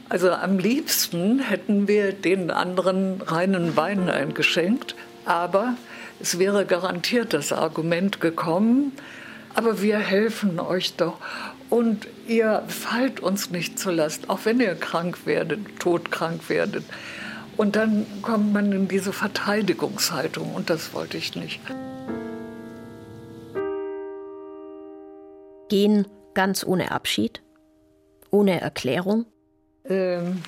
Also 0.08 0.32
am 0.32 0.58
liebsten 0.58 1.38
hätten 1.38 1.86
wir 1.86 2.12
den 2.12 2.50
anderen 2.50 3.22
reinen 3.22 3.76
Wein 3.76 4.10
eingeschenkt, 4.10 4.96
aber 5.24 5.76
es 6.20 6.40
wäre 6.40 6.66
garantiert 6.66 7.34
das 7.34 7.52
Argument 7.52 8.20
gekommen, 8.20 8.92
aber 9.54 9.80
wir 9.80 9.98
helfen 9.98 10.58
euch 10.58 10.96
doch 10.96 11.18
und 11.70 12.08
ihr 12.26 12.64
fallt 12.66 13.20
uns 13.20 13.50
nicht 13.50 13.78
zur 13.78 13.92
Last, 13.92 14.28
auch 14.28 14.40
wenn 14.44 14.58
ihr 14.58 14.74
krank 14.74 15.18
werdet, 15.26 15.60
todkrank 15.78 16.48
werdet. 16.48 16.84
Und 17.56 17.76
dann 17.76 18.06
kommt 18.22 18.52
man 18.52 18.72
in 18.72 18.88
diese 18.88 19.12
Verteidigungshaltung 19.12 20.52
und 20.52 20.68
das 20.68 20.92
wollte 20.92 21.16
ich 21.16 21.36
nicht. 21.36 21.60
Gehen 25.68 26.06
ganz 26.34 26.64
ohne 26.64 26.90
Abschied? 26.90 27.42
Ohne 28.30 28.60
Erklärung? 28.60 29.26
Ähm, 29.88 30.42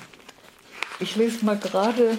ich 0.99 1.15
lese 1.15 1.45
mal 1.45 1.57
gerade 1.57 2.17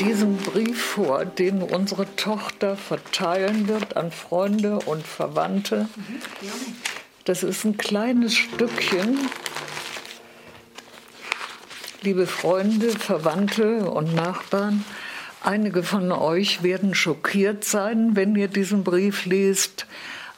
diesen 0.00 0.36
Brief 0.36 0.82
vor, 0.82 1.24
den 1.24 1.62
unsere 1.62 2.06
Tochter 2.16 2.76
verteilen 2.76 3.68
wird 3.68 3.96
an 3.96 4.12
Freunde 4.12 4.78
und 4.86 5.06
Verwandte. 5.06 5.88
Das 7.24 7.42
ist 7.42 7.64
ein 7.64 7.76
kleines 7.76 8.34
Stückchen 8.34 9.18
Liebe 12.04 12.26
Freunde, 12.26 12.90
Verwandte 12.90 13.90
und 13.90 14.14
Nachbarn, 14.14 14.84
einige 15.42 15.82
von 15.82 16.12
euch 16.12 16.62
werden 16.62 16.94
schockiert 16.94 17.64
sein, 17.64 18.14
wenn 18.14 18.36
ihr 18.36 18.48
diesen 18.48 18.84
Brief 18.84 19.24
liest. 19.24 19.86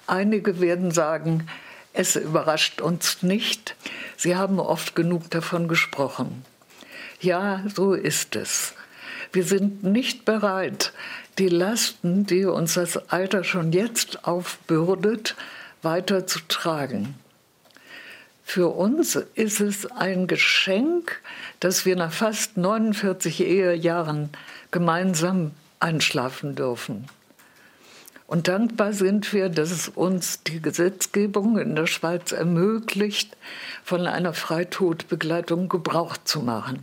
Einige 0.06 0.60
werden 0.60 0.92
sagen, 0.92 1.48
es 1.96 2.16
überrascht 2.16 2.80
uns 2.80 3.22
nicht. 3.22 3.74
Sie 4.16 4.36
haben 4.36 4.60
oft 4.60 4.94
genug 4.94 5.30
davon 5.30 5.68
gesprochen. 5.68 6.44
Ja, 7.20 7.64
so 7.74 7.94
ist 7.94 8.36
es. 8.36 8.74
Wir 9.32 9.44
sind 9.44 9.82
nicht 9.82 10.24
bereit, 10.24 10.92
die 11.38 11.48
Lasten, 11.48 12.26
die 12.26 12.44
uns 12.44 12.74
das 12.74 13.10
Alter 13.10 13.44
schon 13.44 13.72
jetzt 13.72 14.24
aufbürdet, 14.24 15.36
weiter 15.82 16.26
zu 16.26 16.40
tragen. 16.48 17.14
Für 18.44 18.68
uns 18.68 19.16
ist 19.34 19.60
es 19.60 19.90
ein 19.90 20.28
Geschenk, 20.28 21.20
dass 21.60 21.84
wir 21.84 21.96
nach 21.96 22.12
fast 22.12 22.56
49 22.56 23.40
Ehejahren 23.40 24.30
gemeinsam 24.70 25.52
einschlafen 25.80 26.54
dürfen. 26.54 27.08
Und 28.26 28.48
dankbar 28.48 28.92
sind 28.92 29.32
wir, 29.32 29.48
dass 29.48 29.70
es 29.70 29.88
uns 29.88 30.42
die 30.42 30.60
Gesetzgebung 30.60 31.58
in 31.58 31.76
der 31.76 31.86
Schweiz 31.86 32.32
ermöglicht, 32.32 33.36
von 33.84 34.06
einer 34.06 34.34
Freitodbegleitung 34.34 35.68
Gebrauch 35.68 36.16
zu 36.16 36.40
machen. 36.40 36.80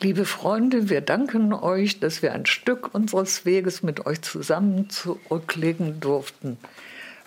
Liebe 0.00 0.24
Freunde, 0.24 0.90
wir 0.90 1.00
danken 1.00 1.52
euch, 1.52 2.00
dass 2.00 2.22
wir 2.22 2.32
ein 2.32 2.46
Stück 2.46 2.94
unseres 2.94 3.44
Weges 3.44 3.82
mit 3.82 4.06
euch 4.06 4.22
zusammen 4.22 4.90
zurücklegen 4.90 6.00
durften. 6.00 6.56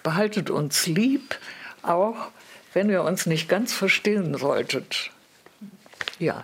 Behaltet 0.04 0.50
uns 0.50 0.88
lieb, 0.88 1.38
auch 1.84 2.32
wenn 2.74 2.90
ihr 2.90 3.04
uns 3.04 3.26
nicht 3.26 3.50
ganz 3.50 3.74
verstehen 3.74 4.38
solltet. 4.38 5.12
Ja. 6.20 6.44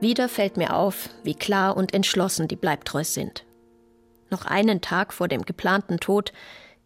Wieder 0.00 0.28
fällt 0.28 0.56
mir 0.56 0.74
auf, 0.74 1.08
wie 1.24 1.34
klar 1.34 1.76
und 1.76 1.92
entschlossen 1.92 2.46
die 2.46 2.56
Bleibtreus 2.56 3.14
sind. 3.14 3.44
Noch 4.30 4.44
einen 4.44 4.80
Tag 4.80 5.12
vor 5.12 5.28
dem 5.28 5.42
geplanten 5.42 5.98
Tod, 5.98 6.32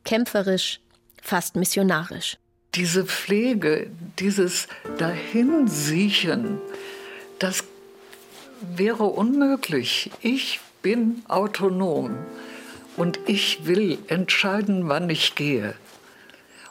kämpferisch, 0.04 0.80
fast 1.20 1.56
missionarisch. 1.56 2.38
Diese 2.74 3.04
Pflege, 3.04 3.90
dieses 4.18 4.68
Dahinsiechen, 4.98 6.58
das 7.38 7.64
wäre 8.60 9.04
unmöglich. 9.04 10.10
Ich 10.20 10.60
bin 10.82 11.22
autonom 11.28 12.16
und 12.96 13.18
ich 13.26 13.66
will 13.66 13.98
entscheiden, 14.06 14.88
wann 14.88 15.10
ich 15.10 15.34
gehe. 15.34 15.74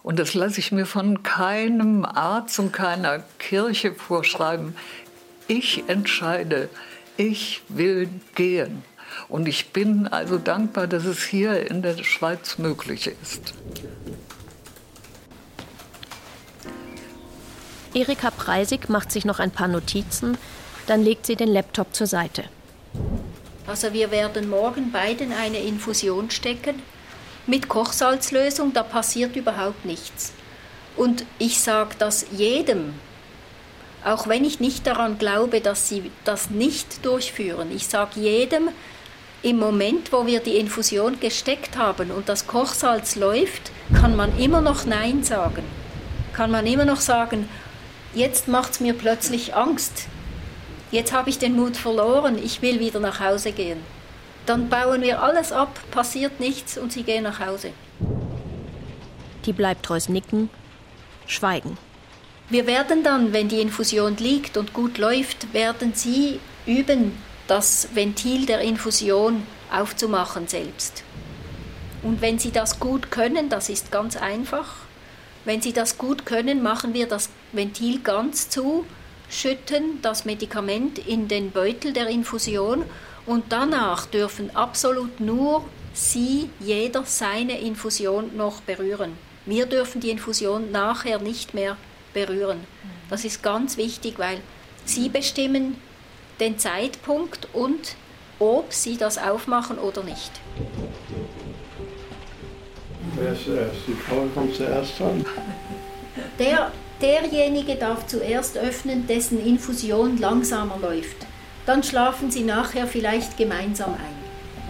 Und 0.03 0.17
das 0.17 0.33
lasse 0.33 0.59
ich 0.59 0.71
mir 0.71 0.85
von 0.85 1.21
keinem 1.21 2.05
Arzt 2.05 2.57
und 2.59 2.73
keiner 2.73 3.23
Kirche 3.37 3.93
vorschreiben. 3.93 4.75
Ich 5.47 5.83
entscheide, 5.87 6.69
ich 7.17 7.61
will 7.69 8.09
gehen. 8.35 8.83
Und 9.27 9.47
ich 9.47 9.71
bin 9.71 10.07
also 10.07 10.37
dankbar, 10.37 10.87
dass 10.87 11.05
es 11.05 11.23
hier 11.23 11.69
in 11.69 11.81
der 11.81 12.03
Schweiz 12.03 12.57
möglich 12.57 13.11
ist. 13.21 13.53
Erika 17.93 18.31
Preisig 18.31 18.89
macht 18.89 19.11
sich 19.11 19.25
noch 19.25 19.39
ein 19.39 19.51
paar 19.51 19.67
Notizen, 19.67 20.37
dann 20.87 21.03
legt 21.03 21.25
sie 21.25 21.35
den 21.35 21.49
Laptop 21.49 21.93
zur 21.93 22.07
Seite. 22.07 22.45
Also 23.67 23.93
wir 23.93 24.11
werden 24.11 24.49
morgen 24.49 24.91
beiden 24.91 25.33
eine 25.33 25.59
Infusion 25.59 26.31
stecken 26.31 26.81
mit 27.47 27.67
Kochsalzlösung, 27.67 28.73
da 28.73 28.83
passiert 28.83 29.35
überhaupt 29.35 29.85
nichts. 29.85 30.33
Und 30.95 31.25
ich 31.39 31.59
sage 31.59 31.95
das 31.97 32.25
jedem, 32.31 32.93
auch 34.03 34.27
wenn 34.27 34.45
ich 34.45 34.59
nicht 34.59 34.87
daran 34.87 35.17
glaube, 35.17 35.61
dass 35.61 35.87
sie 35.87 36.11
das 36.23 36.49
nicht 36.49 37.05
durchführen. 37.05 37.71
Ich 37.75 37.87
sage 37.87 38.19
jedem, 38.19 38.69
im 39.43 39.57
Moment, 39.57 40.11
wo 40.11 40.25
wir 40.25 40.39
die 40.39 40.57
Infusion 40.57 41.19
gesteckt 41.19 41.77
haben 41.77 42.11
und 42.11 42.29
das 42.29 42.45
Kochsalz 42.47 43.15
läuft, 43.15 43.71
kann 43.93 44.15
man 44.15 44.37
immer 44.37 44.61
noch 44.61 44.85
Nein 44.85 45.23
sagen. 45.23 45.63
Kann 46.33 46.51
man 46.51 46.67
immer 46.67 46.85
noch 46.85 47.01
sagen, 47.01 47.49
jetzt 48.13 48.47
macht 48.47 48.73
es 48.73 48.79
mir 48.79 48.93
plötzlich 48.93 49.55
Angst. 49.55 50.07
Jetzt 50.91 51.11
habe 51.13 51.29
ich 51.29 51.39
den 51.39 51.55
Mut 51.55 51.77
verloren, 51.77 52.37
ich 52.37 52.61
will 52.61 52.79
wieder 52.79 52.99
nach 52.99 53.19
Hause 53.19 53.51
gehen. 53.51 53.79
Dann 54.45 54.69
bauen 54.69 55.01
wir 55.01 55.21
alles 55.21 55.51
ab, 55.51 55.79
passiert 55.91 56.39
nichts 56.39 56.77
und 56.77 56.91
sie 56.91 57.03
gehen 57.03 57.23
nach 57.23 57.39
Hause. 57.39 57.71
Die 59.45 59.53
Bleibtreus 59.53 60.09
nicken, 60.09 60.49
schweigen. 61.25 61.77
Wir 62.49 62.67
werden 62.67 63.03
dann, 63.03 63.33
wenn 63.33 63.47
die 63.47 63.61
Infusion 63.61 64.17
liegt 64.17 64.57
und 64.57 64.73
gut 64.73 64.97
läuft, 64.97 65.53
werden 65.53 65.93
sie 65.95 66.39
üben, 66.65 67.17
das 67.51 67.89
Ventil 67.93 68.45
der 68.45 68.61
Infusion 68.61 69.45
aufzumachen 69.69 70.47
selbst. 70.47 71.03
Und 72.01 72.21
wenn 72.21 72.39
Sie 72.39 72.51
das 72.51 72.79
gut 72.79 73.11
können, 73.11 73.49
das 73.49 73.67
ist 73.67 73.91
ganz 73.91 74.15
einfach, 74.15 74.73
wenn 75.43 75.61
Sie 75.61 75.73
das 75.73 75.97
gut 75.97 76.25
können, 76.25 76.63
machen 76.63 76.93
wir 76.93 77.09
das 77.09 77.29
Ventil 77.51 77.99
ganz 77.99 78.47
zu, 78.47 78.85
schütten 79.29 80.01
das 80.01 80.23
Medikament 80.23 80.97
in 80.97 81.27
den 81.27 81.51
Beutel 81.51 81.91
der 81.91 82.07
Infusion 82.07 82.85
und 83.25 83.43
danach 83.49 84.05
dürfen 84.05 84.55
absolut 84.55 85.19
nur 85.19 85.65
Sie, 85.93 86.49
jeder, 86.61 87.03
seine 87.03 87.59
Infusion 87.59 88.37
noch 88.37 88.61
berühren. 88.61 89.17
Wir 89.45 89.65
dürfen 89.65 89.99
die 89.99 90.11
Infusion 90.11 90.71
nachher 90.71 91.19
nicht 91.19 91.53
mehr 91.53 91.75
berühren. 92.13 92.61
Das 93.09 93.25
ist 93.25 93.43
ganz 93.43 93.75
wichtig, 93.75 94.19
weil 94.19 94.39
Sie 94.85 95.09
bestimmen 95.09 95.75
den 96.41 96.57
Zeitpunkt 96.57 97.47
und 97.53 97.95
ob 98.39 98.73
Sie 98.73 98.97
das 98.97 99.17
aufmachen 99.17 99.77
oder 99.77 100.03
nicht. 100.03 100.31
Wer 103.15 103.33
ist 103.33 103.45
zuerst? 103.45 103.75
Die 103.87 103.93
Frau 103.93 104.25
kommt 104.33 104.55
zuerst 104.55 104.99
dran. 104.99 105.23
Der, 106.39 106.71
derjenige 107.01 107.75
darf 107.75 108.07
zuerst 108.07 108.57
öffnen, 108.57 109.05
dessen 109.07 109.45
Infusion 109.45 110.17
langsamer 110.17 110.77
läuft. 110.81 111.27
Dann 111.65 111.83
schlafen 111.83 112.31
Sie 112.31 112.43
nachher 112.43 112.87
vielleicht 112.87 113.37
gemeinsam 113.37 113.91
ein. 113.91 114.15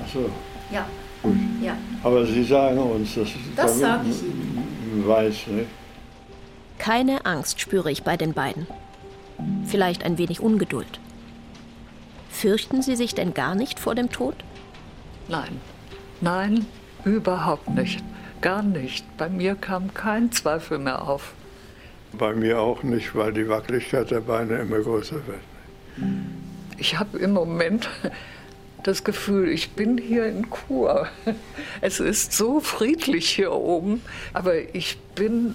Ach 0.03 0.13
so. 0.13 0.29
Ja. 0.71 0.85
Gut. 1.23 1.35
ja. 1.61 1.77
Aber 2.03 2.25
Sie 2.25 2.43
sagen 2.43 2.79
uns, 2.79 3.15
dass 3.15 3.29
Das 3.55 3.79
sage 3.79 4.09
ich 4.09 4.21
Ihnen. 4.21 5.07
weiß, 5.07 5.47
ne? 5.47 5.65
Keine 6.77 7.25
Angst 7.25 7.61
spüre 7.61 7.91
ich 7.91 8.03
bei 8.03 8.17
den 8.17 8.33
beiden. 8.33 8.67
Vielleicht 9.65 10.03
ein 10.03 10.17
wenig 10.17 10.41
Ungeduld. 10.41 10.99
Fürchten 12.41 12.81
Sie 12.81 12.95
sich 12.95 13.13
denn 13.13 13.35
gar 13.35 13.53
nicht 13.53 13.79
vor 13.79 13.93
dem 13.93 14.09
Tod? 14.09 14.33
Nein, 15.27 15.61
nein, 16.21 16.65
überhaupt 17.05 17.69
nicht. 17.69 18.03
Gar 18.41 18.63
nicht. 18.63 19.05
Bei 19.15 19.29
mir 19.29 19.53
kam 19.53 19.93
kein 19.93 20.31
Zweifel 20.31 20.79
mehr 20.79 21.07
auf. 21.07 21.35
Bei 22.13 22.33
mir 22.33 22.59
auch 22.59 22.81
nicht, 22.81 23.13
weil 23.13 23.31
die 23.31 23.47
Wackeligkeit 23.47 24.09
der 24.09 24.21
Beine 24.21 24.55
immer 24.55 24.79
größer 24.79 25.17
wird. 25.27 26.09
Ich 26.79 26.97
habe 26.97 27.19
im 27.19 27.33
Moment 27.33 27.91
das 28.81 29.03
Gefühl, 29.03 29.47
ich 29.47 29.73
bin 29.73 29.99
hier 29.99 30.25
in 30.25 30.49
Kur. 30.49 31.09
Es 31.81 31.99
ist 31.99 32.33
so 32.33 32.59
friedlich 32.59 33.29
hier 33.29 33.51
oben, 33.51 34.01
aber 34.33 34.73
ich 34.73 34.97
bin 35.13 35.53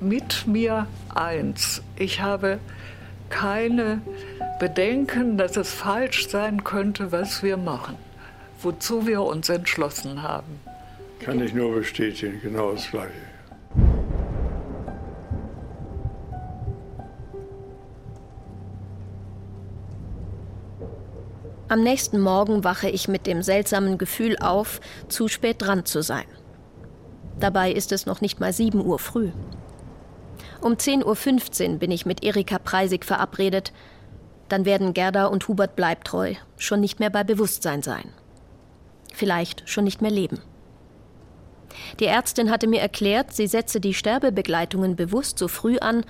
mit 0.00 0.46
mir 0.46 0.86
eins. 1.14 1.82
Ich 1.96 2.22
habe 2.22 2.60
keine 3.28 4.00
Bedenken, 4.58 5.38
dass 5.38 5.56
es 5.56 5.72
falsch 5.72 6.28
sein 6.28 6.64
könnte, 6.64 7.12
was 7.12 7.44
wir 7.44 7.56
machen, 7.56 7.96
wozu 8.60 9.06
wir 9.06 9.22
uns 9.22 9.48
entschlossen 9.48 10.22
haben. 10.22 10.60
Kann 11.20 11.40
ich 11.40 11.54
nur 11.54 11.76
bestätigen, 11.76 12.40
genau 12.42 12.72
das 12.72 12.90
Gleiche. 12.90 13.12
Am 21.68 21.82
nächsten 21.82 22.18
Morgen 22.18 22.64
wache 22.64 22.88
ich 22.88 23.08
mit 23.08 23.26
dem 23.26 23.42
seltsamen 23.42 23.98
Gefühl 23.98 24.38
auf, 24.38 24.80
zu 25.08 25.28
spät 25.28 25.56
dran 25.60 25.84
zu 25.84 26.02
sein. 26.02 26.24
Dabei 27.38 27.70
ist 27.70 27.92
es 27.92 28.06
noch 28.06 28.20
nicht 28.20 28.40
mal 28.40 28.52
7 28.52 28.84
Uhr 28.84 28.98
früh. 28.98 29.30
Um 30.60 30.72
10.15 30.72 31.72
Uhr 31.74 31.78
bin 31.78 31.90
ich 31.92 32.06
mit 32.06 32.24
Erika 32.24 32.58
Preisig 32.58 33.04
verabredet. 33.04 33.72
Dann 34.48 34.64
werden 34.64 34.94
Gerda 34.94 35.26
und 35.26 35.46
Hubert 35.48 35.76
Bleibtreu 35.76 36.34
schon 36.56 36.80
nicht 36.80 37.00
mehr 37.00 37.10
bei 37.10 37.24
Bewusstsein 37.24 37.82
sein. 37.82 38.08
Vielleicht 39.12 39.68
schon 39.68 39.84
nicht 39.84 40.00
mehr 40.00 40.10
leben. 40.10 40.40
Die 42.00 42.06
Ärztin 42.06 42.50
hatte 42.50 42.66
mir 42.66 42.80
erklärt, 42.80 43.32
sie 43.32 43.46
setze 43.46 43.80
die 43.80 43.94
Sterbebegleitungen 43.94 44.96
bewusst 44.96 45.38
so 45.38 45.48
früh 45.48 45.78
an, 45.78 46.04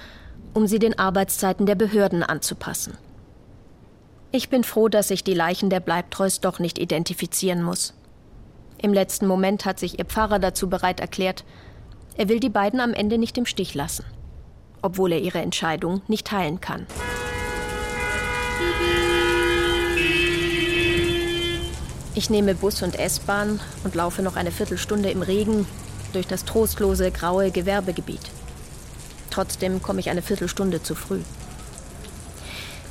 um 0.54 0.66
sie 0.66 0.78
den 0.78 0.98
Arbeitszeiten 0.98 1.66
der 1.66 1.74
Behörden 1.74 2.22
anzupassen. 2.22 2.96
Ich 4.30 4.50
bin 4.50 4.62
froh, 4.62 4.88
dass 4.88 5.10
ich 5.10 5.24
die 5.24 5.34
Leichen 5.34 5.70
der 5.70 5.80
Bleibtreus 5.80 6.40
doch 6.40 6.58
nicht 6.58 6.78
identifizieren 6.78 7.62
muss. 7.62 7.94
Im 8.80 8.92
letzten 8.92 9.26
Moment 9.26 9.64
hat 9.64 9.78
sich 9.78 9.98
ihr 9.98 10.04
Pfarrer 10.04 10.38
dazu 10.38 10.68
bereit 10.68 11.00
erklärt, 11.00 11.44
er 12.16 12.28
will 12.28 12.40
die 12.40 12.50
beiden 12.50 12.80
am 12.80 12.94
Ende 12.94 13.16
nicht 13.16 13.38
im 13.38 13.46
Stich 13.46 13.74
lassen, 13.74 14.04
obwohl 14.82 15.12
er 15.12 15.20
ihre 15.20 15.38
Entscheidung 15.38 16.02
nicht 16.08 16.26
teilen 16.26 16.60
kann. 16.60 16.86
Ich 22.18 22.30
nehme 22.30 22.56
Bus 22.56 22.82
und 22.82 22.98
S-Bahn 22.98 23.60
und 23.84 23.94
laufe 23.94 24.22
noch 24.22 24.34
eine 24.34 24.50
Viertelstunde 24.50 25.08
im 25.08 25.22
Regen 25.22 25.68
durch 26.12 26.26
das 26.26 26.44
trostlose 26.44 27.12
graue 27.12 27.52
Gewerbegebiet. 27.52 28.32
Trotzdem 29.30 29.80
komme 29.80 30.00
ich 30.00 30.10
eine 30.10 30.20
Viertelstunde 30.20 30.82
zu 30.82 30.96
früh. 30.96 31.20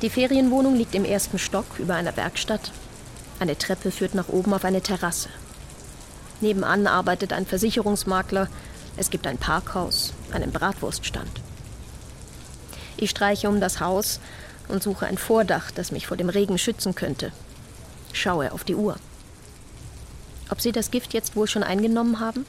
Die 0.00 0.08
Ferienwohnung 0.08 0.76
liegt 0.76 0.94
im 0.94 1.04
ersten 1.04 1.38
Stock 1.38 1.66
über 1.78 1.94
einer 1.94 2.16
Werkstatt. 2.16 2.72
Eine 3.38 3.58
Treppe 3.58 3.90
führt 3.90 4.14
nach 4.14 4.30
oben 4.30 4.54
auf 4.54 4.64
eine 4.64 4.80
Terrasse. 4.80 5.28
Nebenan 6.40 6.86
arbeitet 6.86 7.34
ein 7.34 7.44
Versicherungsmakler. 7.44 8.48
Es 8.96 9.10
gibt 9.10 9.26
ein 9.26 9.36
Parkhaus, 9.36 10.14
einen 10.32 10.52
Bratwurststand. 10.52 11.42
Ich 12.96 13.10
streiche 13.10 13.50
um 13.50 13.60
das 13.60 13.78
Haus 13.80 14.20
und 14.68 14.82
suche 14.82 15.04
ein 15.04 15.18
Vordach, 15.18 15.70
das 15.70 15.92
mich 15.92 16.06
vor 16.06 16.16
dem 16.16 16.30
Regen 16.30 16.56
schützen 16.56 16.94
könnte. 16.94 17.30
Schaue 18.14 18.52
auf 18.52 18.64
die 18.64 18.74
Uhr. 18.74 18.96
Ob 20.50 20.60
Sie 20.60 20.72
das 20.72 20.90
Gift 20.90 21.14
jetzt 21.14 21.36
wohl 21.36 21.46
schon 21.46 21.62
eingenommen 21.62 22.20
haben? 22.20 22.46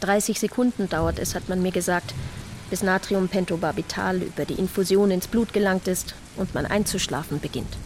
30 0.00 0.38
Sekunden 0.38 0.88
dauert 0.88 1.18
es, 1.18 1.34
hat 1.34 1.48
man 1.48 1.62
mir 1.62 1.72
gesagt, 1.72 2.14
bis 2.70 2.82
Natriumpentobarbital 2.82 4.22
über 4.22 4.44
die 4.44 4.54
Infusion 4.54 5.10
ins 5.10 5.28
Blut 5.28 5.52
gelangt 5.52 5.88
ist 5.88 6.14
und 6.36 6.54
man 6.54 6.66
einzuschlafen 6.66 7.40
beginnt. 7.40 7.76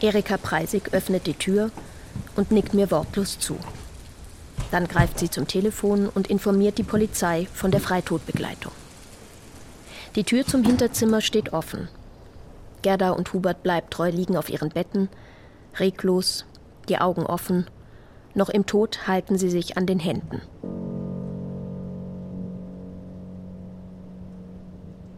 Erika 0.00 0.36
Preisig 0.36 0.92
öffnet 0.92 1.26
die 1.26 1.34
Tür 1.34 1.70
und 2.36 2.50
nickt 2.50 2.74
mir 2.74 2.90
wortlos 2.90 3.38
zu. 3.38 3.56
Dann 4.70 4.86
greift 4.86 5.18
sie 5.18 5.30
zum 5.30 5.46
Telefon 5.46 6.08
und 6.08 6.28
informiert 6.28 6.78
die 6.78 6.82
Polizei 6.82 7.48
von 7.52 7.70
der 7.70 7.80
Freitodbegleitung. 7.80 8.72
Die 10.14 10.24
Tür 10.24 10.46
zum 10.46 10.62
Hinterzimmer 10.62 11.20
steht 11.20 11.52
offen. 11.52 11.88
Gerda 12.82 13.10
und 13.10 13.32
Hubert 13.32 13.62
Bleibtreu 13.62 14.10
liegen 14.10 14.36
auf 14.36 14.48
ihren 14.48 14.68
Betten, 14.68 15.08
reglos, 15.80 16.46
die 16.88 16.98
Augen 16.98 17.26
offen. 17.26 17.66
Noch 18.34 18.48
im 18.48 18.66
Tod 18.66 19.06
halten 19.06 19.38
sie 19.38 19.50
sich 19.50 19.76
an 19.76 19.86
den 19.86 19.98
Händen. 19.98 20.42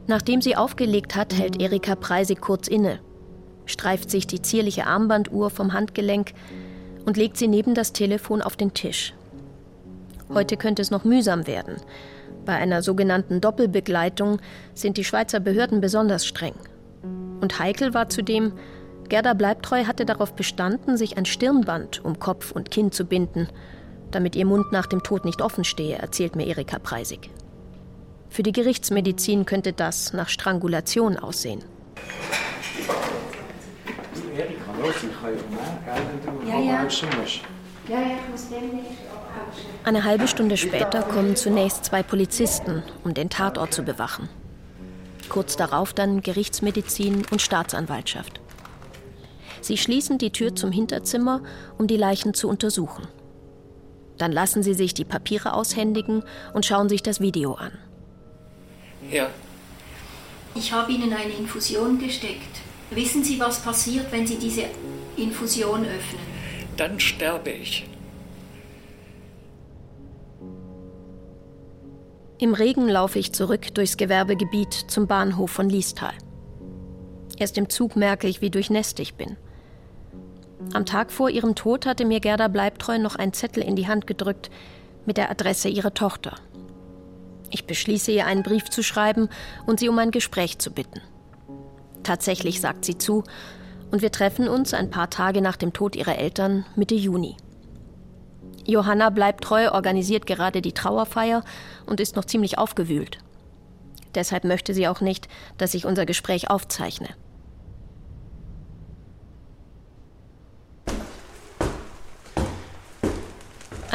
Nachdem 0.06 0.40
sie 0.40 0.56
aufgelegt 0.56 1.16
hat, 1.16 1.34
hält 1.36 1.60
Erika 1.60 1.96
Preisig 1.96 2.40
kurz 2.40 2.68
inne, 2.68 3.00
streift 3.64 4.10
sich 4.10 4.26
die 4.26 4.40
zierliche 4.40 4.86
Armbanduhr 4.86 5.50
vom 5.50 5.72
Handgelenk 5.72 6.32
und 7.04 7.16
legt 7.16 7.36
sie 7.36 7.48
neben 7.48 7.74
das 7.74 7.92
Telefon 7.92 8.42
auf 8.42 8.56
den 8.56 8.72
Tisch. 8.72 9.14
Heute 10.32 10.56
könnte 10.56 10.82
es 10.82 10.90
noch 10.90 11.04
mühsam 11.04 11.46
werden. 11.46 11.76
Bei 12.44 12.54
einer 12.54 12.82
sogenannten 12.82 13.40
Doppelbegleitung 13.40 14.38
sind 14.74 14.96
die 14.96 15.04
Schweizer 15.04 15.40
Behörden 15.40 15.80
besonders 15.80 16.26
streng. 16.26 16.54
Und 17.40 17.58
heikel 17.58 17.94
war 17.94 18.08
zudem, 18.08 18.52
Gerda 19.08 19.34
Bleibtreu 19.34 19.84
hatte 19.84 20.04
darauf 20.04 20.34
bestanden, 20.34 20.96
sich 20.96 21.16
ein 21.16 21.26
Stirnband 21.26 22.04
um 22.04 22.18
Kopf 22.18 22.52
und 22.52 22.70
Kinn 22.70 22.92
zu 22.92 23.04
binden, 23.04 23.48
damit 24.10 24.36
ihr 24.36 24.46
Mund 24.46 24.72
nach 24.72 24.86
dem 24.86 25.02
Tod 25.02 25.24
nicht 25.24 25.42
offen 25.42 25.64
stehe, 25.64 25.96
erzählt 25.96 26.36
mir 26.36 26.46
Erika 26.46 26.78
Preisig. 26.78 27.30
Für 28.28 28.42
die 28.42 28.52
Gerichtsmedizin 28.52 29.46
könnte 29.46 29.72
das 29.72 30.12
nach 30.12 30.28
Strangulation 30.28 31.16
aussehen. 31.16 31.62
Ja, 36.46 36.60
ja. 36.60 36.86
Eine 39.84 40.04
halbe 40.04 40.28
Stunde 40.28 40.56
später 40.56 41.02
kommen 41.02 41.36
zunächst 41.36 41.84
zwei 41.84 42.02
Polizisten, 42.02 42.82
um 43.04 43.14
den 43.14 43.30
Tatort 43.30 43.72
zu 43.72 43.82
bewachen. 43.82 44.28
Kurz 45.28 45.56
darauf 45.56 45.92
dann 45.92 46.20
Gerichtsmedizin 46.20 47.24
und 47.30 47.40
Staatsanwaltschaft. 47.40 48.40
Sie 49.66 49.76
schließen 49.76 50.18
die 50.18 50.30
Tür 50.30 50.54
zum 50.54 50.70
Hinterzimmer, 50.70 51.42
um 51.76 51.88
die 51.88 51.96
Leichen 51.96 52.34
zu 52.34 52.48
untersuchen. 52.48 53.08
Dann 54.16 54.30
lassen 54.30 54.62
sie 54.62 54.74
sich 54.74 54.94
die 54.94 55.04
Papiere 55.04 55.54
aushändigen 55.54 56.22
und 56.54 56.64
schauen 56.64 56.88
sich 56.88 57.02
das 57.02 57.20
Video 57.20 57.54
an. 57.54 57.72
Ja, 59.10 59.28
Ich 60.54 60.72
habe 60.72 60.92
Ihnen 60.92 61.12
eine 61.12 61.32
Infusion 61.32 61.98
gesteckt. 61.98 62.60
Wissen 62.90 63.24
Sie, 63.24 63.40
was 63.40 63.60
passiert, 63.60 64.06
wenn 64.12 64.26
Sie 64.26 64.36
diese 64.36 64.62
Infusion 65.16 65.80
öffnen? 65.80 66.36
dann 66.76 67.00
sterbe 67.00 67.50
ich. 67.50 67.88
Im 72.38 72.52
Regen 72.52 72.86
laufe 72.86 73.18
ich 73.18 73.32
zurück 73.32 73.74
durchs 73.74 73.96
Gewerbegebiet 73.96 74.74
zum 74.88 75.06
Bahnhof 75.06 75.50
von 75.50 75.70
Liestal. 75.70 76.12
Erst 77.38 77.56
im 77.56 77.70
Zug 77.70 77.96
merke 77.96 78.28
ich, 78.28 78.42
wie 78.42 78.50
durchnässt 78.50 79.00
ich 79.00 79.14
bin. 79.14 79.38
Am 80.72 80.86
Tag 80.86 81.12
vor 81.12 81.28
ihrem 81.30 81.54
Tod 81.54 81.86
hatte 81.86 82.04
mir 82.04 82.20
Gerda 82.20 82.48
Bleibtreu 82.48 82.98
noch 82.98 83.16
einen 83.16 83.32
Zettel 83.32 83.62
in 83.62 83.76
die 83.76 83.86
Hand 83.86 84.06
gedrückt 84.06 84.50
mit 85.04 85.16
der 85.16 85.30
Adresse 85.30 85.68
ihrer 85.68 85.94
Tochter. 85.94 86.34
Ich 87.50 87.66
beschließe 87.66 88.10
ihr 88.10 88.26
einen 88.26 88.42
Brief 88.42 88.68
zu 88.70 88.82
schreiben 88.82 89.28
und 89.66 89.80
sie 89.80 89.88
um 89.88 89.98
ein 89.98 90.10
Gespräch 90.10 90.58
zu 90.58 90.70
bitten. 90.70 91.00
Tatsächlich 92.02 92.60
sagt 92.60 92.84
sie 92.84 92.98
zu, 92.98 93.24
und 93.90 94.02
wir 94.02 94.10
treffen 94.10 94.48
uns 94.48 94.74
ein 94.74 94.90
paar 94.90 95.10
Tage 95.10 95.40
nach 95.40 95.56
dem 95.56 95.72
Tod 95.72 95.94
ihrer 95.94 96.18
Eltern 96.18 96.64
Mitte 96.74 96.94
Juni. 96.96 97.36
Johanna 98.66 99.10
bleibt 99.10 99.44
treu, 99.44 99.70
organisiert 99.70 100.26
gerade 100.26 100.60
die 100.60 100.72
Trauerfeier 100.72 101.44
und 101.86 102.00
ist 102.00 102.16
noch 102.16 102.24
ziemlich 102.24 102.58
aufgewühlt. 102.58 103.18
Deshalb 104.16 104.44
möchte 104.44 104.74
sie 104.74 104.88
auch 104.88 105.00
nicht, 105.00 105.28
dass 105.56 105.74
ich 105.74 105.86
unser 105.86 106.06
Gespräch 106.06 106.50
aufzeichne. 106.50 107.08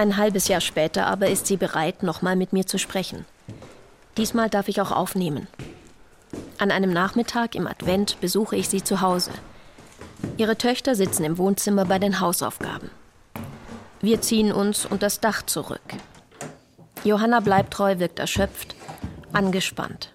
Ein 0.01 0.17
halbes 0.17 0.47
Jahr 0.47 0.61
später 0.61 1.05
aber 1.05 1.29
ist 1.29 1.45
sie 1.45 1.57
bereit, 1.57 2.01
nochmal 2.01 2.35
mit 2.35 2.53
mir 2.53 2.65
zu 2.65 2.79
sprechen. 2.79 3.23
Diesmal 4.17 4.49
darf 4.49 4.67
ich 4.67 4.81
auch 4.81 4.91
aufnehmen. 4.91 5.45
An 6.57 6.71
einem 6.71 6.91
Nachmittag 6.91 7.53
im 7.53 7.67
Advent 7.67 8.19
besuche 8.19 8.55
ich 8.55 8.67
sie 8.67 8.83
zu 8.83 9.01
Hause. 9.01 9.29
Ihre 10.37 10.57
Töchter 10.57 10.95
sitzen 10.95 11.23
im 11.23 11.37
Wohnzimmer 11.37 11.85
bei 11.85 11.99
den 11.99 12.19
Hausaufgaben. 12.19 12.89
Wir 13.99 14.19
ziehen 14.21 14.51
uns 14.51 14.85
unter 14.85 15.05
das 15.05 15.19
Dach 15.19 15.43
zurück. 15.43 15.93
Johanna 17.03 17.39
Bleibtreu 17.39 17.99
wirkt 17.99 18.17
erschöpft, 18.17 18.73
angespannt. 19.33 20.13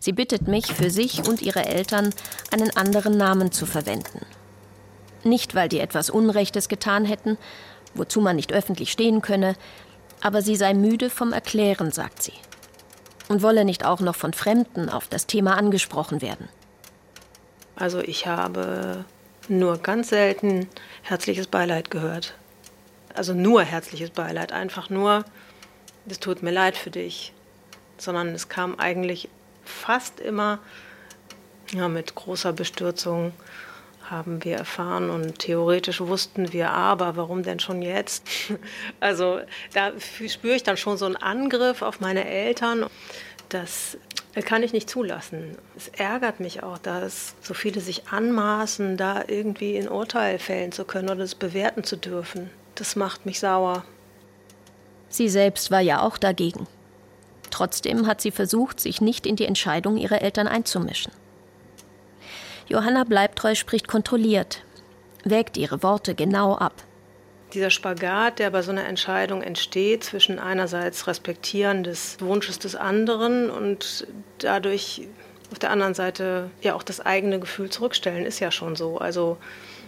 Sie 0.00 0.12
bittet 0.12 0.48
mich, 0.48 0.66
für 0.66 0.90
sich 0.90 1.26
und 1.26 1.40
ihre 1.40 1.64
Eltern 1.64 2.12
einen 2.52 2.76
anderen 2.76 3.16
Namen 3.16 3.52
zu 3.52 3.64
verwenden. 3.64 4.26
Nicht, 5.24 5.54
weil 5.54 5.70
die 5.70 5.80
etwas 5.80 6.10
Unrechtes 6.10 6.68
getan 6.68 7.06
hätten, 7.06 7.38
wozu 7.98 8.20
man 8.20 8.36
nicht 8.36 8.52
öffentlich 8.52 8.92
stehen 8.92 9.22
könne, 9.22 9.54
aber 10.20 10.42
sie 10.42 10.56
sei 10.56 10.74
müde 10.74 11.10
vom 11.10 11.32
Erklären, 11.32 11.90
sagt 11.92 12.22
sie, 12.22 12.32
und 13.28 13.42
wolle 13.42 13.64
nicht 13.64 13.84
auch 13.84 14.00
noch 14.00 14.16
von 14.16 14.32
Fremden 14.32 14.88
auf 14.88 15.08
das 15.08 15.26
Thema 15.26 15.56
angesprochen 15.56 16.22
werden. 16.22 16.48
Also 17.76 18.00
ich 18.00 18.26
habe 18.26 19.04
nur 19.48 19.78
ganz 19.78 20.08
selten 20.08 20.68
herzliches 21.02 21.46
Beileid 21.46 21.90
gehört. 21.90 22.34
Also 23.14 23.34
nur 23.34 23.62
herzliches 23.62 24.10
Beileid, 24.10 24.52
einfach 24.52 24.90
nur, 24.90 25.24
es 26.08 26.20
tut 26.20 26.42
mir 26.42 26.50
leid 26.50 26.76
für 26.76 26.90
dich. 26.90 27.32
Sondern 27.98 28.28
es 28.28 28.48
kam 28.48 28.78
eigentlich 28.78 29.28
fast 29.64 30.20
immer 30.20 30.58
ja, 31.72 31.88
mit 31.88 32.14
großer 32.14 32.52
Bestürzung 32.52 33.32
haben 34.10 34.44
wir 34.44 34.56
erfahren 34.56 35.10
und 35.10 35.38
theoretisch 35.38 36.00
wussten 36.00 36.52
wir 36.52 36.70
aber, 36.70 37.16
warum 37.16 37.42
denn 37.42 37.60
schon 37.60 37.82
jetzt? 37.82 38.26
Also 39.00 39.40
da 39.74 39.92
spüre 40.00 40.54
ich 40.54 40.62
dann 40.62 40.76
schon 40.76 40.96
so 40.96 41.06
einen 41.06 41.16
Angriff 41.16 41.82
auf 41.82 42.00
meine 42.00 42.26
Eltern. 42.28 42.86
Das 43.48 43.98
kann 44.44 44.62
ich 44.62 44.72
nicht 44.72 44.90
zulassen. 44.90 45.56
Es 45.76 45.88
ärgert 45.88 46.40
mich 46.40 46.62
auch, 46.62 46.78
dass 46.78 47.34
so 47.40 47.54
viele 47.54 47.80
sich 47.80 48.08
anmaßen, 48.08 48.96
da 48.96 49.24
irgendwie 49.26 49.78
ein 49.78 49.88
Urteil 49.88 50.38
fällen 50.38 50.72
zu 50.72 50.84
können 50.84 51.08
oder 51.08 51.20
es 51.20 51.34
bewerten 51.34 51.84
zu 51.84 51.96
dürfen. 51.96 52.50
Das 52.74 52.96
macht 52.96 53.26
mich 53.26 53.40
sauer. 53.40 53.84
Sie 55.08 55.28
selbst 55.28 55.70
war 55.70 55.80
ja 55.80 56.02
auch 56.02 56.18
dagegen. 56.18 56.66
Trotzdem 57.50 58.06
hat 58.06 58.20
sie 58.20 58.32
versucht, 58.32 58.80
sich 58.80 59.00
nicht 59.00 59.26
in 59.26 59.36
die 59.36 59.46
Entscheidung 59.46 59.96
ihrer 59.96 60.20
Eltern 60.20 60.48
einzumischen. 60.48 61.12
Johanna 62.68 63.04
Bleibtreu 63.04 63.54
spricht 63.54 63.86
kontrolliert, 63.86 64.64
wägt 65.24 65.56
ihre 65.56 65.82
Worte 65.84 66.14
genau 66.16 66.56
ab. 66.56 66.72
Dieser 67.54 67.70
Spagat, 67.70 68.40
der 68.40 68.50
bei 68.50 68.62
so 68.62 68.72
einer 68.72 68.86
Entscheidung 68.86 69.40
entsteht, 69.40 70.02
zwischen 70.02 70.40
einerseits 70.40 71.06
Respektieren 71.06 71.84
des 71.84 72.20
Wunsches 72.20 72.58
des 72.58 72.74
anderen 72.74 73.50
und 73.50 74.08
dadurch 74.38 75.06
auf 75.52 75.60
der 75.60 75.70
anderen 75.70 75.94
Seite 75.94 76.50
ja 76.60 76.74
auch 76.74 76.82
das 76.82 77.00
eigene 77.00 77.38
Gefühl 77.38 77.70
zurückstellen, 77.70 78.26
ist 78.26 78.40
ja 78.40 78.50
schon 78.50 78.74
so. 78.74 78.98
Also 78.98 79.36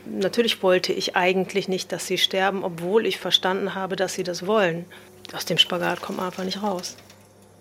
natürlich 0.07 0.63
wollte 0.63 0.93
ich 0.93 1.17
eigentlich 1.17 1.67
nicht, 1.67 1.91
dass 1.91 2.07
sie 2.07 2.17
sterben, 2.17 2.63
obwohl 2.63 3.07
ich 3.07 3.19
verstanden 3.19 3.75
habe, 3.75 3.97
dass 3.97 4.15
sie 4.15 4.23
das 4.23 4.47
wollen. 4.47 4.85
Aus 5.35 5.45
dem 5.45 5.59
Spagat 5.59 6.01
kommt 6.01 6.19
man 6.19 6.27
einfach 6.27 6.45
nicht 6.45 6.63
raus. 6.63 6.97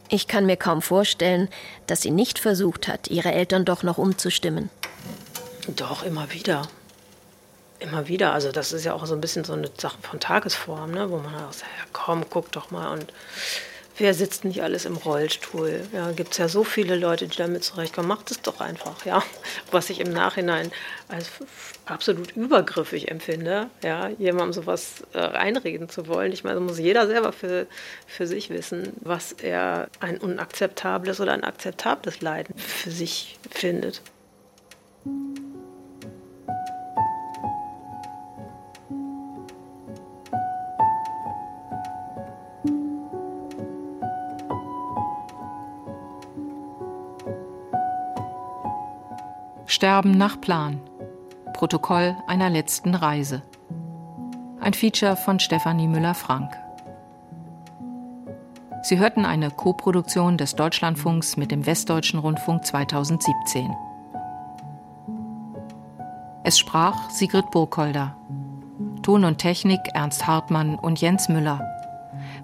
Ich 0.10 0.28
kann 0.28 0.46
mir 0.46 0.58
kaum 0.58 0.84
vorstellen, 0.84 1.50
dass 1.88 2.04
sie 2.04 2.12
nicht 2.12 2.38
versucht 2.38 2.88
hat, 2.88 3.10
ihre 3.10 3.32
Eltern 3.32 3.66
doch 3.66 3.82
noch 3.82 3.98
umzustimmen. 3.98 4.70
Doch, 5.68 6.04
immer 6.04 6.32
wieder. 6.32 6.68
Immer 7.80 8.08
wieder. 8.08 8.34
Also 8.34 8.52
das 8.52 8.72
ist 8.72 8.86
ja 8.86 8.94
auch 8.94 9.06
so 9.06 9.14
ein 9.14 9.22
bisschen 9.22 9.44
so 9.44 9.54
eine 9.54 9.70
Sache 9.78 9.98
von 10.02 10.20
Tagesform, 10.20 10.92
ne? 10.92 11.12
wo 11.12 11.18
man 11.18 11.36
auch 11.36 11.54
sagt, 11.54 11.72
ja 11.78 11.86
komm, 11.94 12.26
guck 12.30 12.52
doch 12.52 12.72
mal 12.72 12.92
und 12.92 13.14
wer 13.98 14.14
sitzt 14.14 14.46
nicht 14.46 14.64
alles 14.64 14.86
im 14.86 14.96
Rollstuhl? 14.96 15.82
Ja, 15.94 16.12
gibt 16.12 16.32
es 16.32 16.38
ja 16.38 16.48
so 16.48 16.64
viele 16.64 16.96
Leute, 16.96 17.28
die 17.28 17.38
damit 17.38 17.64
zurechtkommen. 17.64 18.08
Macht 18.08 18.32
es 18.32 18.42
doch 18.42 18.62
einfach, 18.62 19.06
ja. 19.06 19.22
Was 19.72 19.90
ich 19.90 20.00
im 20.00 20.12
Nachhinein 20.12 20.72
als 21.08 21.30
absolut 21.86 22.32
übergriffig 22.32 23.12
empfinde, 23.12 23.70
ja, 23.84 24.08
jemandem 24.10 24.54
sowas 24.54 25.04
äh, 25.14 25.20
reinreden 25.20 25.90
zu 25.90 26.08
wollen. 26.08 26.32
Ich 26.32 26.44
meine, 26.44 26.60
muss 26.60 26.80
jeder 26.80 27.08
selber 27.08 27.34
für, 27.34 27.68
für 28.08 28.26
sich 28.26 28.50
wissen, 28.50 28.94
was 29.02 29.34
er 29.34 29.90
ein 30.00 30.18
unakzeptables 30.18 31.20
oder 31.20 31.34
ein 31.34 31.44
akzeptables 31.44 32.22
Leiden 32.22 32.56
für 32.58 32.92
sich 32.92 33.38
findet. 33.52 34.02
Sterben 49.78 50.18
nach 50.18 50.42
Plan. 50.42 50.82
Protokoll 51.54 52.18
einer 52.26 52.50
letzten 52.50 52.96
Reise. 52.96 53.44
Ein 54.60 54.74
Feature 54.74 55.16
von 55.16 55.40
Stefanie 55.40 55.88
Müller-Frank. 55.88 56.52
Sie 58.82 58.98
hörten 58.98 59.24
eine 59.24 59.52
Koproduktion 59.52 60.40
des 60.40 60.56
Deutschlandfunks 60.56 61.38
mit 61.38 61.52
dem 61.52 61.68
Westdeutschen 61.68 62.18
Rundfunk 62.20 62.66
2017. 62.66 63.72
Es 66.44 66.58
sprach 66.58 67.12
Sigrid 67.12 67.52
Burgholder. 67.52 68.18
Ton 69.04 69.26
und 69.26 69.38
Technik 69.38 69.82
Ernst 69.94 70.26
Hartmann 70.26 70.74
und 70.80 71.00
Jens 71.02 71.30
Müller. 71.30 71.62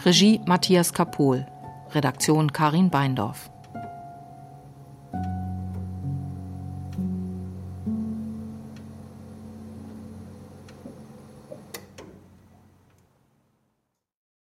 Regie 0.06 0.40
Matthias 0.46 0.94
Kapohl. 0.94 1.48
Redaktion 1.96 2.54
Karin 2.54 2.92
Beindorf. 2.92 3.50